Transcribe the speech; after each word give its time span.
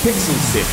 Pixel 0.00 0.32
Sift. 0.32 0.66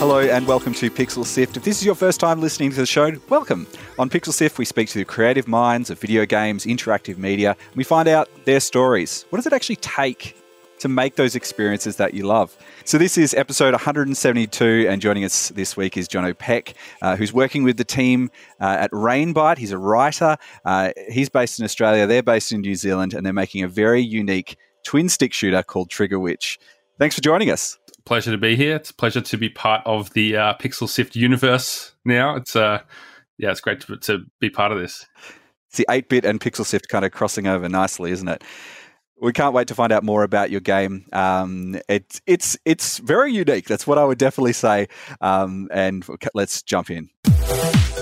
Hello 0.00 0.18
and 0.18 0.44
welcome 0.48 0.74
to 0.74 0.90
Pixel 0.90 1.24
Sift. 1.24 1.56
If 1.56 1.62
this 1.62 1.78
is 1.78 1.86
your 1.86 1.94
first 1.94 2.18
time 2.18 2.40
listening 2.40 2.70
to 2.70 2.76
the 2.78 2.86
show, 2.86 3.12
welcome. 3.28 3.68
On 4.00 4.10
Pixel 4.10 4.32
Sift, 4.32 4.58
we 4.58 4.64
speak 4.64 4.88
to 4.88 4.98
the 4.98 5.04
creative 5.04 5.46
minds 5.46 5.88
of 5.88 6.00
video 6.00 6.26
games, 6.26 6.66
interactive 6.66 7.16
media, 7.16 7.50
and 7.50 7.76
we 7.76 7.84
find 7.84 8.08
out 8.08 8.28
their 8.44 8.58
stories. 8.58 9.24
What 9.30 9.36
does 9.36 9.46
it 9.46 9.52
actually 9.52 9.76
take 9.76 10.36
to 10.78 10.88
make 10.88 11.16
those 11.16 11.34
experiences 11.34 11.96
that 11.96 12.14
you 12.14 12.26
love? 12.26 12.56
So, 12.84 12.98
this 12.98 13.16
is 13.16 13.34
episode 13.34 13.72
172, 13.72 14.86
and 14.88 15.00
joining 15.00 15.24
us 15.24 15.48
this 15.50 15.76
week 15.76 15.96
is 15.96 16.08
Jono 16.08 16.36
Pech, 16.36 16.74
uh, 17.02 17.16
who's 17.16 17.32
working 17.32 17.62
with 17.62 17.76
the 17.76 17.84
team 17.84 18.30
uh, 18.60 18.76
at 18.80 18.90
Rainbite. 18.92 19.58
He's 19.58 19.72
a 19.72 19.78
writer. 19.78 20.36
Uh, 20.64 20.90
he's 21.10 21.28
based 21.28 21.58
in 21.58 21.64
Australia, 21.64 22.06
they're 22.06 22.22
based 22.22 22.52
in 22.52 22.60
New 22.60 22.74
Zealand, 22.74 23.14
and 23.14 23.24
they're 23.24 23.32
making 23.32 23.62
a 23.62 23.68
very 23.68 24.02
unique 24.02 24.56
twin 24.84 25.08
stick 25.08 25.32
shooter 25.32 25.62
called 25.62 25.90
Trigger 25.90 26.18
Witch. 26.18 26.58
Thanks 26.98 27.14
for 27.14 27.22
joining 27.22 27.50
us 27.50 27.78
pleasure 28.04 28.30
to 28.30 28.38
be 28.38 28.56
here. 28.56 28.76
It's 28.76 28.90
a 28.90 28.94
pleasure 28.94 29.20
to 29.20 29.36
be 29.36 29.48
part 29.48 29.82
of 29.86 30.12
the 30.12 30.36
uh, 30.36 30.54
Pixel 30.54 30.88
Sift 30.88 31.16
universe 31.16 31.92
now. 32.04 32.36
It's 32.36 32.54
uh, 32.54 32.82
yeah, 33.38 33.50
it's 33.50 33.60
great 33.60 33.80
to, 33.82 33.96
to 33.96 34.24
be 34.40 34.50
part 34.50 34.72
of 34.72 34.78
this. 34.78 35.06
It's 35.68 35.78
the 35.78 35.86
8 35.90 36.08
bit 36.08 36.24
and 36.24 36.40
Pixel 36.40 36.64
Sift 36.64 36.88
kind 36.88 37.04
of 37.04 37.12
crossing 37.12 37.46
over 37.46 37.68
nicely, 37.68 38.12
isn't 38.12 38.28
it? 38.28 38.44
We 39.24 39.32
can't 39.32 39.54
wait 39.54 39.68
to 39.68 39.74
find 39.74 39.90
out 39.90 40.04
more 40.04 40.22
about 40.22 40.50
your 40.50 40.60
game. 40.60 41.06
Um, 41.14 41.80
it's 41.88 42.20
it's 42.26 42.58
it's 42.66 42.98
very 42.98 43.32
unique. 43.32 43.66
That's 43.66 43.86
what 43.86 43.96
I 43.96 44.04
would 44.04 44.18
definitely 44.18 44.52
say. 44.52 44.86
Um, 45.22 45.66
and 45.72 46.04
let's 46.34 46.62
jump 46.62 46.90
in. 46.90 47.08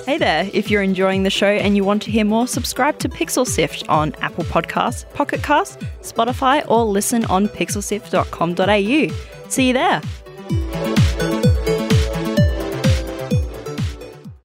Hey 0.04 0.18
there! 0.18 0.50
If 0.52 0.68
you're 0.68 0.82
enjoying 0.82 1.22
the 1.22 1.30
show 1.30 1.46
and 1.46 1.76
you 1.76 1.84
want 1.84 2.02
to 2.02 2.10
hear 2.10 2.24
more, 2.24 2.48
subscribe 2.48 2.98
to 2.98 3.08
Pixel 3.08 3.46
Sift 3.46 3.88
on 3.88 4.16
Apple 4.16 4.42
Podcasts, 4.42 5.08
Pocket 5.14 5.44
Casts, 5.44 5.76
Spotify, 6.00 6.68
or 6.68 6.84
listen 6.84 7.24
on 7.26 7.46
pixelsift.com.au. 7.46 9.48
See 9.48 9.68
you 9.68 9.74
there. 9.74 11.01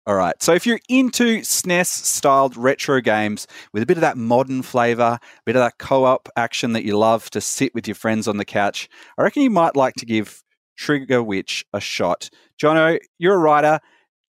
All 0.05 0.15
right. 0.15 0.41
So 0.43 0.53
if 0.53 0.65
you're 0.65 0.81
into 0.89 1.39
SNES 1.39 1.87
styled 1.87 2.57
retro 2.57 2.99
games 2.99 3.47
with 3.71 3.83
a 3.83 3.85
bit 3.85 3.95
of 3.95 4.01
that 4.01 4.17
modern 4.17 4.61
flavor, 4.61 5.17
a 5.21 5.41
bit 5.45 5.55
of 5.55 5.61
that 5.61 5.77
co 5.77 6.03
op 6.03 6.27
action 6.35 6.73
that 6.73 6.83
you 6.83 6.97
love 6.97 7.29
to 7.29 7.39
sit 7.39 7.73
with 7.73 7.87
your 7.87 7.95
friends 7.95 8.27
on 8.27 8.35
the 8.35 8.43
couch, 8.43 8.89
I 9.17 9.23
reckon 9.23 9.43
you 9.43 9.49
might 9.49 9.77
like 9.77 9.93
to 9.95 10.05
give 10.05 10.43
Trigger 10.75 11.23
Witch 11.23 11.63
a 11.71 11.79
shot. 11.79 12.29
Jono, 12.61 12.99
you're 13.17 13.35
a 13.35 13.39
writer. 13.39 13.79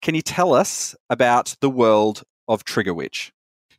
Can 0.03 0.13
you 0.13 0.21
tell 0.21 0.53
us 0.53 0.95
about 1.09 1.55
the 1.59 1.71
world 1.71 2.21
of 2.47 2.63
Trigger 2.63 2.93
Witch? 2.93 3.32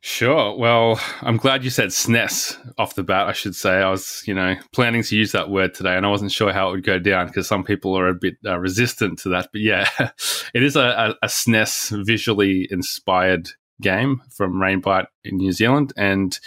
Sure. 0.07 0.55
Well, 0.55 1.01
I'm 1.23 1.37
glad 1.37 1.63
you 1.63 1.71
said 1.71 1.89
SNES 1.89 2.73
off 2.77 2.93
the 2.93 3.01
bat. 3.01 3.27
I 3.27 3.33
should 3.33 3.55
say 3.55 3.81
I 3.81 3.89
was, 3.89 4.21
you 4.27 4.35
know, 4.35 4.55
planning 4.71 5.01
to 5.01 5.15
use 5.17 5.31
that 5.31 5.49
word 5.49 5.73
today, 5.73 5.97
and 5.97 6.05
I 6.05 6.09
wasn't 6.09 6.31
sure 6.31 6.53
how 6.53 6.69
it 6.69 6.73
would 6.73 6.85
go 6.85 6.99
down 6.99 7.25
because 7.25 7.47
some 7.47 7.63
people 7.63 7.97
are 7.97 8.09
a 8.09 8.13
bit 8.13 8.37
uh, 8.45 8.59
resistant 8.59 9.17
to 9.19 9.29
that. 9.29 9.49
But 9.51 9.61
yeah, 9.61 9.89
it 10.53 10.61
is 10.61 10.75
a, 10.75 10.79
a, 10.79 11.15
a, 11.23 11.27
SNES 11.27 12.05
visually 12.05 12.67
inspired 12.69 13.49
game 13.81 14.21
from 14.29 14.61
Rainbite 14.61 15.07
in 15.23 15.37
New 15.37 15.51
Zealand, 15.51 15.91
and 15.97 16.39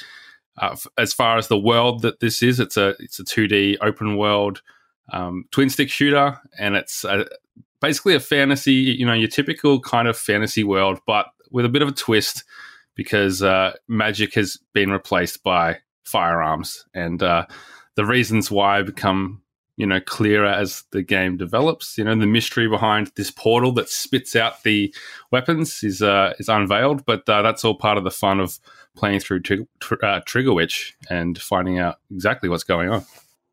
uh, 0.58 0.76
as 0.96 1.12
far 1.12 1.36
as 1.36 1.48
the 1.48 1.58
world 1.58 2.02
that 2.02 2.20
this 2.20 2.44
is, 2.44 2.60
it's 2.60 2.76
a 2.76 2.94
it's 3.00 3.18
a 3.18 3.24
2D 3.24 3.78
open 3.82 4.16
world 4.16 4.62
um, 5.12 5.46
twin 5.50 5.68
stick 5.68 5.90
shooter, 5.90 6.38
and 6.60 6.76
it's 6.76 7.02
a, 7.02 7.26
basically 7.80 8.14
a 8.14 8.20
fantasy, 8.20 8.74
you 8.74 9.04
know, 9.04 9.14
your 9.14 9.28
typical 9.28 9.80
kind 9.80 10.06
of 10.06 10.16
fantasy 10.16 10.62
world, 10.62 11.00
but 11.08 11.26
with 11.50 11.64
a 11.64 11.68
bit 11.68 11.82
of 11.82 11.88
a 11.88 11.92
twist 11.92 12.44
because 12.98 13.44
uh, 13.44 13.74
magic 13.86 14.34
has 14.34 14.58
been 14.74 14.90
replaced 14.90 15.44
by 15.44 15.78
firearms, 16.04 16.84
and 16.92 17.22
uh, 17.22 17.46
the 17.94 18.04
reasons 18.04 18.50
why 18.50 18.82
become 18.82 19.40
you 19.76 19.86
know 19.86 20.00
clearer 20.00 20.48
as 20.48 20.82
the 20.90 21.02
game 21.02 21.36
develops. 21.36 21.96
You 21.96 22.04
know, 22.04 22.18
the 22.18 22.26
mystery 22.26 22.68
behind 22.68 23.12
this 23.14 23.30
portal 23.30 23.70
that 23.74 23.88
spits 23.88 24.34
out 24.34 24.64
the 24.64 24.92
weapons 25.30 25.82
is 25.84 26.02
uh, 26.02 26.34
is 26.40 26.48
unveiled, 26.48 27.06
but 27.06 27.26
uh, 27.28 27.40
that's 27.40 27.64
all 27.64 27.76
part 27.76 27.98
of 27.98 28.04
the 28.04 28.10
fun 28.10 28.40
of 28.40 28.58
playing 28.96 29.20
through 29.20 29.42
tr- 29.42 29.54
tr- 29.78 30.04
uh, 30.04 30.20
Trigger 30.26 30.52
Witch 30.52 30.96
and 31.08 31.40
finding 31.40 31.78
out 31.78 32.00
exactly 32.10 32.48
what's 32.48 32.64
going 32.64 32.90
on. 32.90 33.06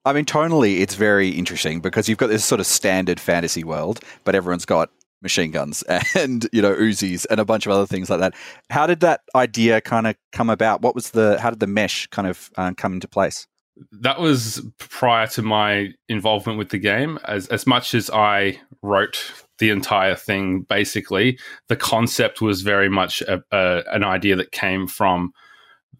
I 0.05 0.13
mean, 0.13 0.25
tonally, 0.25 0.81
it's 0.81 0.95
very 0.95 1.29
interesting 1.29 1.81
because 1.81 2.09
you've 2.09 2.17
got 2.17 2.27
this 2.27 2.43
sort 2.43 2.59
of 2.59 2.65
standard 2.65 3.19
fantasy 3.19 3.63
world, 3.63 3.99
but 4.23 4.33
everyone's 4.33 4.65
got 4.65 4.89
machine 5.25 5.51
guns 5.51 5.83
and 6.15 6.47
you 6.53 6.61
know 6.61 6.73
Uzis 6.73 7.25
and 7.29 7.39
a 7.39 7.45
bunch 7.45 7.65
of 7.65 7.71
other 7.71 7.87
things 7.87 8.09
like 8.09 8.19
that. 8.19 8.33
How 8.69 8.87
did 8.87 8.99
that 9.01 9.21
idea 9.35 9.81
kind 9.81 10.07
of 10.07 10.15
come 10.31 10.49
about? 10.49 10.81
What 10.81 10.95
was 10.95 11.11
the 11.11 11.37
how 11.41 11.49
did 11.49 11.59
the 11.59 11.67
mesh 11.67 12.07
kind 12.07 12.27
of 12.27 12.49
uh, 12.55 12.71
come 12.77 12.93
into 12.93 13.07
place? 13.07 13.47
That 13.91 14.21
was 14.21 14.61
prior 14.77 15.27
to 15.27 15.41
my 15.41 15.89
involvement 16.07 16.57
with 16.57 16.69
the 16.69 16.77
game. 16.77 17.19
As 17.25 17.47
as 17.47 17.67
much 17.67 17.93
as 17.93 18.09
I 18.09 18.61
wrote 18.81 19.31
the 19.57 19.69
entire 19.69 20.15
thing, 20.15 20.61
basically, 20.61 21.39
the 21.67 21.75
concept 21.75 22.41
was 22.41 22.61
very 22.61 22.89
much 22.89 23.21
a, 23.23 23.43
a, 23.51 23.83
an 23.91 24.03
idea 24.03 24.35
that 24.35 24.51
came 24.51 24.87
from 24.87 25.33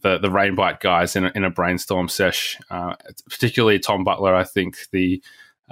the 0.02 0.18
the 0.18 0.30
Rainbite 0.30 0.80
guys 0.80 1.16
in 1.16 1.26
a, 1.26 1.32
in 1.36 1.44
a 1.44 1.50
brainstorm 1.50 2.08
sesh. 2.08 2.58
Uh, 2.70 2.96
particularly 3.30 3.80
Tom 3.80 4.04
Butler, 4.04 4.36
I 4.36 4.44
think 4.44 4.78
the 4.92 5.22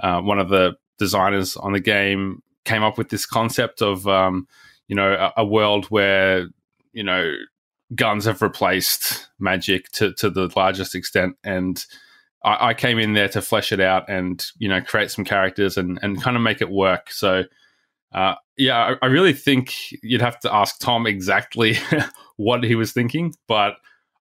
uh, 0.00 0.20
one 0.20 0.38
of 0.38 0.48
the 0.48 0.76
designers 0.98 1.56
on 1.56 1.72
the 1.72 1.80
game 1.80 2.42
came 2.64 2.82
up 2.82 2.98
with 2.98 3.08
this 3.08 3.26
concept 3.26 3.82
of 3.82 4.06
um, 4.06 4.46
you 4.88 4.96
know 4.96 5.12
a, 5.12 5.42
a, 5.42 5.44
world 5.44 5.86
where 5.86 6.46
you 6.92 7.02
know 7.02 7.32
guns 7.94 8.24
have 8.24 8.42
replaced 8.42 9.28
magic 9.38 9.90
to 9.92 10.12
to 10.14 10.30
the 10.30 10.50
largest 10.56 10.94
extent, 10.94 11.36
and 11.44 11.84
I, 12.44 12.68
I 12.68 12.74
came 12.74 12.98
in 12.98 13.14
there 13.14 13.28
to 13.28 13.42
flesh 13.42 13.72
it 13.72 13.80
out 13.80 14.08
and 14.08 14.44
you 14.58 14.68
know 14.68 14.80
create 14.80 15.10
some 15.10 15.24
characters 15.24 15.76
and 15.76 15.98
and 16.02 16.22
kind 16.22 16.36
of 16.36 16.42
make 16.42 16.60
it 16.60 16.70
work. 16.70 17.10
So. 17.10 17.44
Uh, 18.12 18.36
yeah, 18.56 18.94
I, 19.02 19.06
I 19.06 19.08
really 19.08 19.32
think 19.32 19.74
you'd 20.00 20.20
have 20.20 20.38
to 20.38 20.54
ask 20.54 20.78
Tom 20.78 21.04
exactly 21.04 21.76
what 22.36 22.62
he 22.62 22.76
was 22.76 22.92
thinking, 22.92 23.34
but 23.48 23.74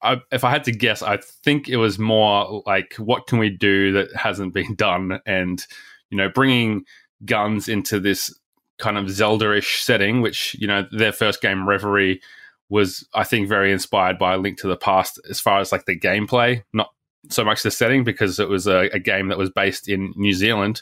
I, 0.06 0.22
if 0.31 0.44
I 0.44 0.52
had 0.52 0.64
to 0.66 0.72
guess, 0.72 1.02
I 1.02 1.18
think 1.18 1.68
it 1.68 1.78
was 1.78 1.97
more 1.97 2.64
like, 2.66 2.94
what 2.97 3.28
can 3.28 3.40
we 3.40 3.50
do 3.50 3.91
that 3.94 4.16
hasn't 4.16 4.53
been 4.53 4.75
done? 4.78 5.19
And, 5.25 5.66
you 6.09 6.18
know, 6.18 6.30
bringing 6.30 6.85
guns 7.24 7.68
into 7.68 8.00
this 8.00 8.34
kind 8.78 8.98
of 8.98 9.09
Zelda-ish 9.09 9.84
setting, 9.84 10.22
which 10.22 10.56
you 10.59 10.68
know 10.68 10.86
their 10.92 11.12
first 11.12 11.42
game 11.42 11.68
Reverie 11.68 12.22
was, 12.70 13.08
I 13.14 13.24
think, 13.24 13.48
very 13.48 13.72
inspired 13.72 14.18
by 14.18 14.34
a 14.34 14.38
Link 14.38 14.58
to 14.59 14.68
the 14.68 14.76
Past 14.76 15.20
as 15.30 15.40
far 15.40 15.59
as 15.59 15.72
like 15.72 15.86
the 15.86 15.98
gameplay, 15.98 16.64
not 16.74 16.92
so 17.30 17.44
much 17.44 17.64
the 17.64 17.72
setting 17.72 18.03
because 18.03 18.40
it 18.40 18.50
was 18.50 18.68
a, 18.68 18.90
a 18.92 19.00
game 19.00 19.30
that 19.30 19.38
was 19.38 19.50
based 19.50 19.88
in 19.88 20.14
New 20.16 20.34
Zealand. 20.34 20.81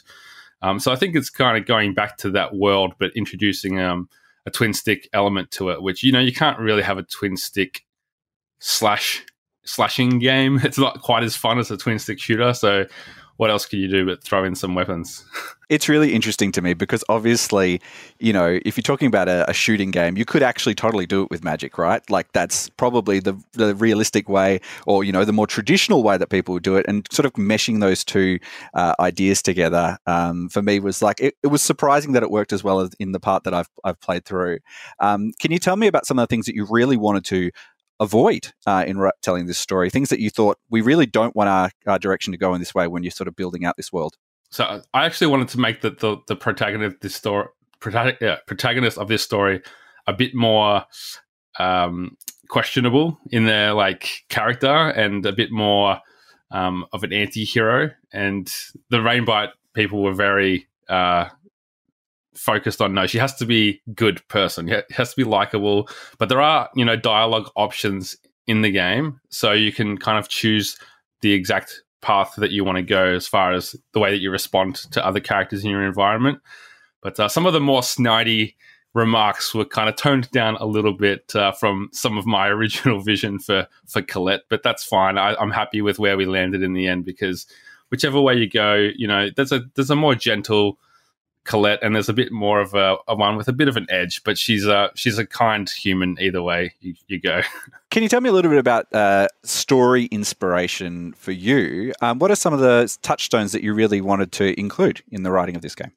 Um, 0.62 0.78
so 0.78 0.92
I 0.92 0.96
think 0.96 1.14
it's 1.14 1.30
kind 1.30 1.58
of 1.58 1.66
going 1.66 1.94
back 1.94 2.16
to 2.18 2.30
that 2.30 2.54
world, 2.54 2.94
but 2.98 3.12
introducing 3.14 3.80
um, 3.80 4.08
a 4.46 4.50
twin 4.50 4.72
stick 4.72 5.08
element 5.12 5.50
to 5.52 5.70
it, 5.70 5.82
which 5.82 6.02
you 6.02 6.12
know 6.12 6.20
you 6.20 6.32
can't 6.32 6.58
really 6.58 6.82
have 6.82 6.98
a 6.98 7.02
twin 7.02 7.36
stick 7.36 7.84
slash 8.60 9.24
slashing 9.64 10.18
game. 10.18 10.60
It's 10.64 10.78
not 10.78 11.02
quite 11.02 11.22
as 11.22 11.36
fun 11.36 11.58
as 11.58 11.70
a 11.70 11.76
twin 11.76 11.98
stick 11.98 12.18
shooter. 12.18 12.54
So 12.54 12.86
what 13.36 13.50
else 13.50 13.66
can 13.66 13.78
you 13.80 13.88
do 13.88 14.06
but 14.06 14.22
throw 14.22 14.44
in 14.44 14.54
some 14.54 14.74
weapons? 14.74 15.24
it's 15.68 15.88
really 15.88 16.12
interesting 16.12 16.52
to 16.52 16.62
me 16.62 16.74
because 16.74 17.02
obviously, 17.08 17.80
you 18.18 18.32
know, 18.32 18.58
if 18.64 18.76
you're 18.76 18.82
talking 18.82 19.08
about 19.08 19.28
a, 19.28 19.48
a, 19.48 19.54
shooting 19.54 19.90
game, 19.90 20.16
you 20.16 20.24
could 20.24 20.42
actually 20.42 20.74
totally 20.74 21.06
do 21.06 21.22
it 21.22 21.30
with 21.30 21.42
magic, 21.42 21.78
right? 21.78 22.08
Like 22.10 22.30
that's 22.32 22.68
probably 22.70 23.18
the, 23.18 23.40
the 23.52 23.74
realistic 23.74 24.28
way, 24.28 24.60
or 24.86 25.04
you 25.04 25.12
know, 25.12 25.24
the 25.24 25.32
more 25.32 25.46
traditional 25.46 26.02
way 26.02 26.16
that 26.16 26.28
people 26.28 26.52
would 26.54 26.62
do 26.62 26.76
it, 26.76 26.86
and 26.86 27.06
sort 27.10 27.26
of 27.26 27.32
meshing 27.32 27.80
those 27.80 28.04
two 28.04 28.38
uh, 28.74 28.94
ideas 29.00 29.42
together 29.42 29.98
um, 30.06 30.48
for 30.48 30.62
me 30.62 30.80
was 30.80 31.02
like 31.02 31.20
it, 31.20 31.34
it, 31.42 31.48
was 31.48 31.62
surprising 31.62 32.12
that 32.12 32.22
it 32.22 32.30
worked 32.30 32.52
as 32.52 32.62
well 32.62 32.80
as 32.80 32.94
in 33.00 33.12
the 33.12 33.20
part 33.20 33.44
that 33.44 33.54
I've 33.54 33.68
I've 33.84 34.00
played 34.00 34.24
through. 34.24 34.58
Um, 35.00 35.32
can 35.40 35.50
you 35.50 35.58
tell 35.58 35.76
me 35.76 35.86
about 35.86 36.06
some 36.06 36.18
of 36.18 36.22
the 36.22 36.32
things 36.32 36.46
that 36.46 36.54
you 36.54 36.66
really 36.68 36.96
wanted 36.96 37.24
to 37.26 37.50
avoid 38.00 38.52
uh, 38.66 38.84
in 38.86 39.10
telling 39.22 39.46
this 39.46 39.58
story? 39.58 39.90
Things 39.90 40.08
that 40.08 40.20
you 40.20 40.30
thought 40.30 40.58
we 40.70 40.80
really 40.80 41.06
don't 41.06 41.34
want 41.34 41.48
our, 41.48 41.70
our, 41.86 41.98
direction 41.98 42.32
to 42.32 42.38
go 42.38 42.54
in 42.54 42.60
this 42.60 42.74
way 42.74 42.86
when 42.86 43.02
you're 43.02 43.10
sort 43.10 43.28
of 43.28 43.36
building 43.36 43.64
out 43.64 43.76
this 43.76 43.92
world. 43.92 44.16
So 44.50 44.82
I 44.92 45.04
actually 45.04 45.28
wanted 45.28 45.48
to 45.48 45.60
make 45.60 45.80
the 45.80 45.90
the, 45.90 46.18
the 46.28 46.36
protagonist 46.36 47.00
this 47.00 47.14
story 47.14 47.48
protagonist, 47.80 48.22
yeah, 48.22 48.36
protagonist 48.46 48.98
of 48.98 49.08
this 49.08 49.22
story 49.22 49.62
a 50.06 50.12
bit 50.12 50.34
more 50.34 50.84
um, 51.58 52.16
questionable 52.48 53.18
in 53.30 53.46
their 53.46 53.74
like 53.74 54.24
character 54.28 54.66
and 54.68 55.24
a 55.26 55.32
bit 55.32 55.50
more 55.50 56.00
um, 56.50 56.86
of 56.92 57.04
an 57.04 57.12
anti-hero. 57.12 57.90
And 58.12 58.50
the 58.90 58.98
Rainbite 58.98 59.50
people 59.74 60.02
were 60.02 60.14
very 60.14 60.68
uh, 60.88 61.28
focused 62.36 62.82
on 62.82 62.94
no 62.94 63.06
she 63.06 63.18
has 63.18 63.34
to 63.36 63.46
be 63.46 63.80
good 63.94 64.26
person. 64.28 64.68
It 64.68 64.90
has 64.92 65.10
to 65.10 65.16
be 65.16 65.24
likable. 65.24 65.88
But 66.18 66.28
there 66.28 66.40
are 66.40 66.68
you 66.74 66.84
know 66.84 66.96
dialogue 66.96 67.50
options 67.56 68.16
in 68.46 68.62
the 68.62 68.70
game. 68.70 69.20
So 69.30 69.52
you 69.52 69.72
can 69.72 69.96
kind 69.96 70.18
of 70.18 70.28
choose 70.28 70.78
the 71.22 71.32
exact 71.32 71.82
path 72.02 72.34
that 72.36 72.50
you 72.50 72.64
want 72.64 72.76
to 72.76 72.82
go 72.82 73.04
as 73.04 73.26
far 73.26 73.52
as 73.52 73.74
the 73.92 74.00
way 74.00 74.10
that 74.10 74.20
you 74.20 74.30
respond 74.30 74.76
to 74.92 75.04
other 75.04 75.20
characters 75.20 75.64
in 75.64 75.70
your 75.70 75.82
environment. 75.82 76.38
But 77.00 77.18
uh, 77.18 77.28
some 77.28 77.46
of 77.46 77.52
the 77.54 77.60
more 77.60 77.80
snidey 77.80 78.54
remarks 78.94 79.54
were 79.54 79.64
kind 79.64 79.88
of 79.88 79.96
toned 79.96 80.30
down 80.30 80.56
a 80.56 80.66
little 80.66 80.92
bit 80.92 81.34
uh, 81.34 81.52
from 81.52 81.88
some 81.92 82.16
of 82.16 82.26
my 82.26 82.48
original 82.56 83.00
vision 83.00 83.38
for 83.38 83.66
for 83.86 84.02
Colette, 84.02 84.42
but 84.48 84.62
that's 84.62 84.84
fine. 84.84 85.18
I, 85.18 85.34
I'm 85.36 85.50
happy 85.50 85.82
with 85.82 85.98
where 85.98 86.16
we 86.16 86.26
landed 86.26 86.62
in 86.62 86.74
the 86.74 86.86
end 86.86 87.04
because 87.04 87.46
whichever 87.90 88.20
way 88.20 88.34
you 88.34 88.48
go, 88.48 88.90
you 88.96 89.06
know, 89.06 89.28
there's 89.34 89.52
a 89.52 89.62
there's 89.74 89.90
a 89.90 89.96
more 89.96 90.14
gentle 90.14 90.78
Colette, 91.44 91.78
and 91.82 91.94
there's 91.94 92.08
a 92.08 92.14
bit 92.14 92.32
more 92.32 92.60
of 92.60 92.74
a, 92.74 92.96
a, 93.06 93.14
one 93.14 93.36
with 93.36 93.48
a 93.48 93.52
bit 93.52 93.68
of 93.68 93.76
an 93.76 93.86
edge, 93.90 94.22
but 94.24 94.38
she's 94.38 94.66
a 94.66 94.90
she's 94.94 95.18
a 95.18 95.26
kind 95.26 95.68
human 95.68 96.16
either 96.20 96.42
way 96.42 96.74
you, 96.80 96.94
you 97.06 97.20
go. 97.20 97.42
Can 97.90 98.02
you 98.02 98.08
tell 98.08 98.20
me 98.20 98.28
a 98.28 98.32
little 98.32 98.50
bit 98.50 98.58
about 98.58 98.92
uh, 98.92 99.28
story 99.42 100.06
inspiration 100.06 101.12
for 101.12 101.32
you? 101.32 101.92
Um, 102.00 102.18
what 102.18 102.30
are 102.30 102.36
some 102.36 102.52
of 102.52 102.60
the 102.60 102.94
touchstones 103.02 103.52
that 103.52 103.62
you 103.62 103.74
really 103.74 104.00
wanted 104.00 104.32
to 104.32 104.58
include 104.58 105.02
in 105.10 105.22
the 105.22 105.30
writing 105.30 105.54
of 105.54 105.62
this 105.62 105.74
game? 105.74 105.92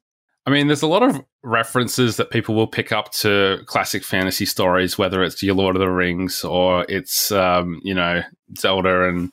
I 0.46 0.50
mean, 0.50 0.66
there's 0.66 0.82
a 0.82 0.86
lot 0.86 1.02
of 1.02 1.22
references 1.42 2.16
that 2.16 2.30
people 2.30 2.54
will 2.54 2.66
pick 2.66 2.90
up 2.90 3.12
to 3.12 3.58
classic 3.66 4.02
fantasy 4.02 4.46
stories, 4.46 4.96
whether 4.96 5.22
it's 5.22 5.42
your 5.42 5.54
Lord 5.54 5.76
of 5.76 5.80
the 5.80 5.90
Rings 5.90 6.42
or 6.42 6.86
it's 6.88 7.30
um, 7.32 7.80
you 7.82 7.94
know 7.94 8.22
Zelda 8.56 9.08
and 9.08 9.32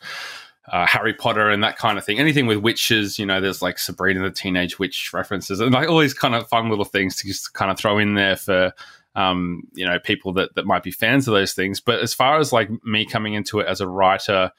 uh, 0.71 0.85
Harry 0.88 1.13
Potter 1.13 1.50
and 1.50 1.63
that 1.63 1.77
kind 1.77 1.97
of 1.97 2.06
thing. 2.06 2.19
Anything 2.19 2.47
with 2.47 2.57
witches, 2.57 3.19
you 3.19 3.25
know, 3.25 3.39
there's 3.39 3.62
like 3.62 3.77
Sabrina 3.77 4.21
the 4.21 4.31
Teenage 4.31 4.79
Witch 4.79 5.12
references 5.13 5.59
and 5.59 5.71
like 5.71 5.89
all 5.89 6.00
these 6.00 6.13
kind 6.13 6.33
of 6.33 6.47
fun 6.47 6.69
little 6.69 6.85
things 6.85 7.15
to 7.17 7.27
just 7.27 7.53
kind 7.53 7.69
of 7.69 7.77
throw 7.77 8.00
in 8.00 8.15
there 8.15 8.35
for, 8.35 8.73
um, 9.15 9.63
you 9.73 9.85
know, 9.85 10.00
people 10.00 10.33
that, 10.33 10.56
that 10.56 10.65
might 10.65 10.83
be 10.83 10.91
fans 10.91 11.27
of 11.27 11.33
those 11.33 11.53
things. 11.53 11.79
But 11.79 12.00
as 12.00 12.13
far 12.13 12.39
as 12.39 12.51
like 12.51 12.69
me 12.83 13.06
coming 13.06 13.33
into 13.33 13.59
it 13.59 13.67
as 13.67 13.79
a 13.79 13.88
writer 13.88 14.51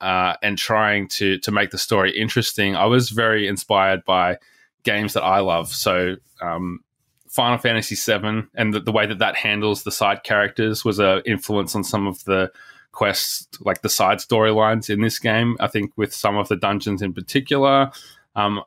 uh, 0.00 0.34
and 0.42 0.58
trying 0.58 1.08
to 1.08 1.38
to 1.38 1.52
make 1.52 1.70
the 1.70 1.78
story 1.78 2.16
interesting, 2.18 2.74
I 2.74 2.86
was 2.86 3.10
very 3.10 3.46
inspired 3.46 4.04
by 4.04 4.38
games 4.82 5.12
that 5.12 5.22
I 5.22 5.38
love. 5.40 5.68
So, 5.68 6.16
um, 6.40 6.80
Final 7.28 7.58
Fantasy 7.58 7.94
VII 7.94 8.48
and 8.54 8.74
the, 8.74 8.80
the 8.80 8.90
way 8.90 9.06
that 9.06 9.18
that 9.18 9.36
handles 9.36 9.82
the 9.82 9.92
side 9.92 10.24
characters 10.24 10.84
was 10.84 10.98
an 10.98 11.22
influence 11.26 11.76
on 11.76 11.84
some 11.84 12.06
of 12.06 12.24
the 12.24 12.50
quests, 12.92 13.48
like 13.60 13.82
the 13.82 13.88
side 13.88 14.18
storylines 14.18 14.90
in 14.90 15.00
this 15.00 15.18
game. 15.18 15.56
I 15.60 15.68
think 15.68 15.92
with 15.96 16.14
some 16.14 16.36
of 16.36 16.48
the 16.48 16.56
dungeons 16.56 17.02
in 17.02 17.12
particular, 17.12 17.90
um, 18.34 18.62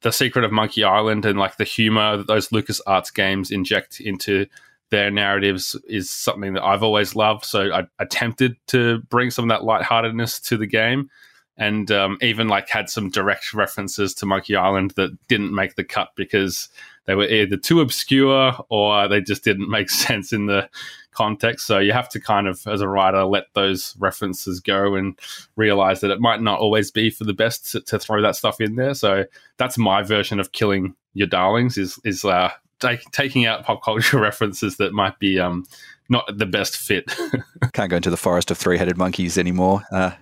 the 0.00 0.12
secret 0.12 0.44
of 0.44 0.52
Monkey 0.52 0.84
Island 0.84 1.24
and 1.24 1.38
like 1.38 1.56
the 1.56 1.64
humor 1.64 2.16
that 2.16 2.26
those 2.26 2.48
LucasArts 2.48 3.14
games 3.14 3.50
inject 3.50 4.00
into 4.00 4.46
their 4.90 5.10
narratives 5.10 5.76
is 5.88 6.10
something 6.10 6.54
that 6.54 6.62
I've 6.62 6.82
always 6.82 7.16
loved. 7.16 7.44
So 7.44 7.72
I 7.72 7.84
attempted 7.98 8.56
to 8.68 8.98
bring 9.08 9.30
some 9.30 9.44
of 9.44 9.48
that 9.48 9.64
lightheartedness 9.64 10.40
to 10.42 10.56
the 10.56 10.66
game, 10.66 11.10
and 11.56 11.90
um, 11.90 12.18
even 12.20 12.48
like 12.48 12.68
had 12.68 12.88
some 12.90 13.10
direct 13.10 13.52
references 13.54 14.14
to 14.14 14.26
Monkey 14.26 14.54
Island 14.54 14.92
that 14.96 15.16
didn't 15.28 15.54
make 15.54 15.74
the 15.74 15.84
cut 15.84 16.10
because 16.16 16.68
they 17.06 17.14
were 17.14 17.24
either 17.24 17.56
too 17.56 17.80
obscure 17.80 18.52
or 18.68 19.08
they 19.08 19.20
just 19.20 19.44
didn't 19.44 19.70
make 19.70 19.90
sense 20.06 20.32
in 20.32 20.46
the 20.46 20.68
context. 21.12 21.66
So 21.66 21.78
you 21.78 21.92
have 21.92 22.08
to 22.10 22.20
kind 22.20 22.46
of, 22.46 22.66
as 22.66 22.80
a 22.80 22.88
writer, 22.88 23.24
let 23.24 23.44
those 23.54 23.96
references 23.98 24.60
go 24.60 24.94
and 24.94 25.18
realize 25.56 26.00
that 26.00 26.10
it 26.10 26.20
might 26.20 26.42
not 26.42 26.60
always 26.60 26.90
be 26.90 27.10
for 27.10 27.24
the 27.24 27.32
best 27.32 27.72
to, 27.72 27.80
to 27.80 27.98
throw 27.98 28.20
that 28.22 28.36
stuff 28.36 28.60
in 28.60 28.76
there. 28.76 28.94
So 28.94 29.24
that's 29.56 29.78
my 29.78 30.02
version 30.02 30.38
of 30.38 30.52
killing 30.52 30.94
your 31.14 31.26
darlings 31.26 31.78
is 31.78 31.98
is 32.04 32.24
uh, 32.24 32.50
take, 32.78 33.10
taking 33.10 33.46
out 33.46 33.64
pop 33.64 33.82
culture 33.82 34.20
references 34.20 34.76
that 34.76 34.92
might 34.92 35.18
be 35.18 35.40
um, 35.40 35.64
not 36.08 36.26
the 36.36 36.46
best 36.46 36.76
fit. 36.76 37.06
Can't 37.72 37.90
go 37.90 37.96
into 37.96 38.10
the 38.10 38.16
forest 38.16 38.50
of 38.50 38.58
three 38.58 38.78
headed 38.78 38.96
monkeys 38.96 39.38
anymore. 39.38 39.82
Uh, 39.90 40.12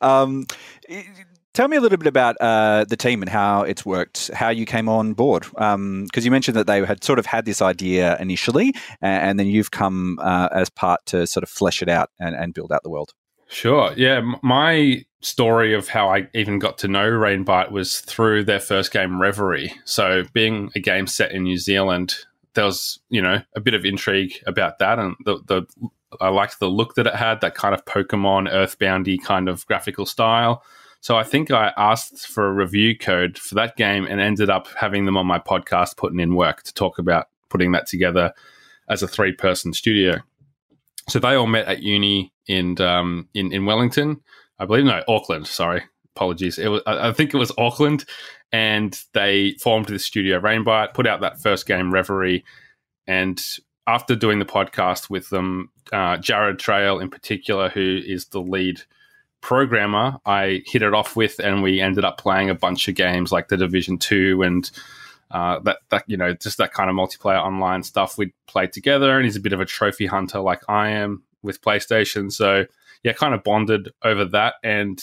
um, 0.00 0.46
Tell 1.52 1.66
me 1.66 1.76
a 1.76 1.80
little 1.80 1.98
bit 1.98 2.06
about 2.06 2.36
uh, 2.40 2.84
the 2.88 2.96
team 2.96 3.22
and 3.22 3.28
how 3.28 3.62
it's 3.62 3.84
worked, 3.84 4.30
how 4.32 4.50
you 4.50 4.64
came 4.64 4.88
on 4.88 5.14
board. 5.14 5.42
Because 5.42 5.74
um, 5.74 6.06
you 6.14 6.30
mentioned 6.30 6.56
that 6.56 6.68
they 6.68 6.84
had 6.84 7.02
sort 7.02 7.18
of 7.18 7.26
had 7.26 7.44
this 7.44 7.60
idea 7.60 8.16
initially, 8.20 8.72
and, 9.00 9.38
then 9.40 9.48
you've 9.48 9.72
come 9.72 10.18
uh, 10.22 10.48
as 10.52 10.70
part 10.70 11.04
to 11.06 11.26
sort 11.26 11.42
of 11.42 11.48
flesh 11.48 11.82
it 11.82 11.88
out 11.88 12.10
and, 12.20 12.36
and 12.36 12.54
build 12.54 12.70
out 12.70 12.82
the 12.84 12.90
world. 12.90 13.14
Sure. 13.48 13.92
Yeah. 13.96 14.20
My 14.42 15.04
story 15.22 15.74
of 15.74 15.88
how 15.88 16.08
I 16.08 16.28
even 16.34 16.60
got 16.60 16.78
to 16.78 16.88
know 16.88 17.10
Rainbite 17.10 17.72
was 17.72 18.00
through 18.00 18.44
their 18.44 18.60
first 18.60 18.92
game, 18.92 19.20
Reverie. 19.20 19.72
So, 19.84 20.22
being 20.32 20.70
a 20.76 20.80
game 20.80 21.08
set 21.08 21.32
in 21.32 21.42
New 21.42 21.58
Zealand, 21.58 22.14
there 22.54 22.64
was, 22.64 23.00
you 23.08 23.20
know, 23.20 23.42
a 23.56 23.60
bit 23.60 23.74
of 23.74 23.84
intrigue 23.84 24.34
about 24.46 24.78
that. 24.78 25.00
And 25.00 25.16
the, 25.24 25.40
the 25.46 25.66
I 26.20 26.28
liked 26.28 26.60
the 26.60 26.70
look 26.70 26.94
that 26.94 27.08
it 27.08 27.14
had, 27.14 27.40
that 27.40 27.56
kind 27.56 27.74
of 27.74 27.84
Pokemon, 27.84 28.50
Earthboundy 28.52 29.20
kind 29.20 29.48
of 29.48 29.66
graphical 29.66 30.06
style. 30.06 30.62
So 31.00 31.16
I 31.16 31.22
think 31.22 31.50
I 31.50 31.72
asked 31.76 32.26
for 32.26 32.46
a 32.46 32.52
review 32.52 32.96
code 32.96 33.38
for 33.38 33.54
that 33.54 33.76
game 33.76 34.06
and 34.06 34.20
ended 34.20 34.50
up 34.50 34.68
having 34.76 35.06
them 35.06 35.16
on 35.16 35.26
my 35.26 35.38
podcast, 35.38 35.96
putting 35.96 36.20
in 36.20 36.34
work 36.34 36.62
to 36.64 36.74
talk 36.74 36.98
about 36.98 37.28
putting 37.48 37.72
that 37.72 37.86
together 37.86 38.32
as 38.88 39.02
a 39.02 39.08
three 39.08 39.32
person 39.32 39.72
studio. 39.72 40.18
So 41.08 41.18
they 41.18 41.34
all 41.34 41.46
met 41.46 41.66
at 41.66 41.82
uni 41.82 42.32
in 42.46 42.80
um, 42.80 43.28
in 43.34 43.52
in 43.52 43.64
Wellington, 43.64 44.20
I 44.58 44.66
believe. 44.66 44.84
No, 44.84 45.02
Auckland. 45.08 45.46
Sorry, 45.46 45.82
apologies. 46.14 46.58
It 46.58 46.68
was 46.68 46.82
I 46.86 47.12
think 47.12 47.32
it 47.32 47.38
was 47.38 47.52
Auckland, 47.56 48.04
and 48.52 48.98
they 49.14 49.52
formed 49.60 49.86
the 49.86 49.98
studio 49.98 50.38
Rainbite, 50.38 50.92
put 50.92 51.06
out 51.06 51.22
that 51.22 51.40
first 51.40 51.66
game 51.66 51.92
Reverie, 51.92 52.44
and 53.06 53.42
after 53.86 54.14
doing 54.14 54.38
the 54.38 54.44
podcast 54.44 55.08
with 55.08 55.30
them, 55.30 55.70
uh, 55.92 56.16
Jared 56.18 56.58
Trail 56.58 57.00
in 57.00 57.10
particular, 57.10 57.70
who 57.70 58.00
is 58.04 58.26
the 58.26 58.40
lead 58.40 58.82
programmer 59.40 60.18
I 60.26 60.62
hit 60.66 60.82
it 60.82 60.94
off 60.94 61.16
with, 61.16 61.38
and 61.38 61.62
we 61.62 61.80
ended 61.80 62.04
up 62.04 62.18
playing 62.18 62.50
a 62.50 62.54
bunch 62.54 62.88
of 62.88 62.94
games 62.94 63.32
like 63.32 63.48
the 63.48 63.56
Division 63.56 63.98
Two 63.98 64.42
and 64.42 64.70
uh, 65.30 65.60
that 65.60 65.78
that 65.90 66.04
you 66.06 66.16
know 66.16 66.34
just 66.34 66.58
that 66.58 66.72
kind 66.72 66.90
of 66.90 66.96
multiplayer 66.96 67.42
online 67.42 67.82
stuff 67.82 68.18
we'd 68.18 68.32
play 68.46 68.66
together. 68.66 69.16
And 69.16 69.24
he's 69.24 69.36
a 69.36 69.40
bit 69.40 69.52
of 69.52 69.60
a 69.60 69.64
trophy 69.64 70.06
hunter 70.06 70.40
like 70.40 70.62
I 70.68 70.90
am 70.90 71.22
with 71.42 71.62
PlayStation, 71.62 72.32
so 72.32 72.66
yeah, 73.02 73.12
kind 73.12 73.34
of 73.34 73.42
bonded 73.42 73.90
over 74.02 74.24
that. 74.26 74.54
And 74.62 75.02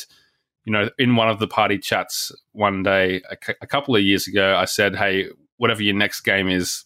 you 0.65 0.73
know, 0.73 0.89
in 0.99 1.15
one 1.15 1.29
of 1.29 1.39
the 1.39 1.47
party 1.47 1.77
chats 1.77 2.31
one 2.51 2.83
day 2.83 3.21
a 3.61 3.67
couple 3.67 3.95
of 3.95 4.01
years 4.01 4.27
ago, 4.27 4.55
I 4.55 4.65
said, 4.65 4.95
"Hey, 4.95 5.27
whatever 5.57 5.81
your 5.81 5.95
next 5.95 6.21
game 6.21 6.49
is." 6.49 6.83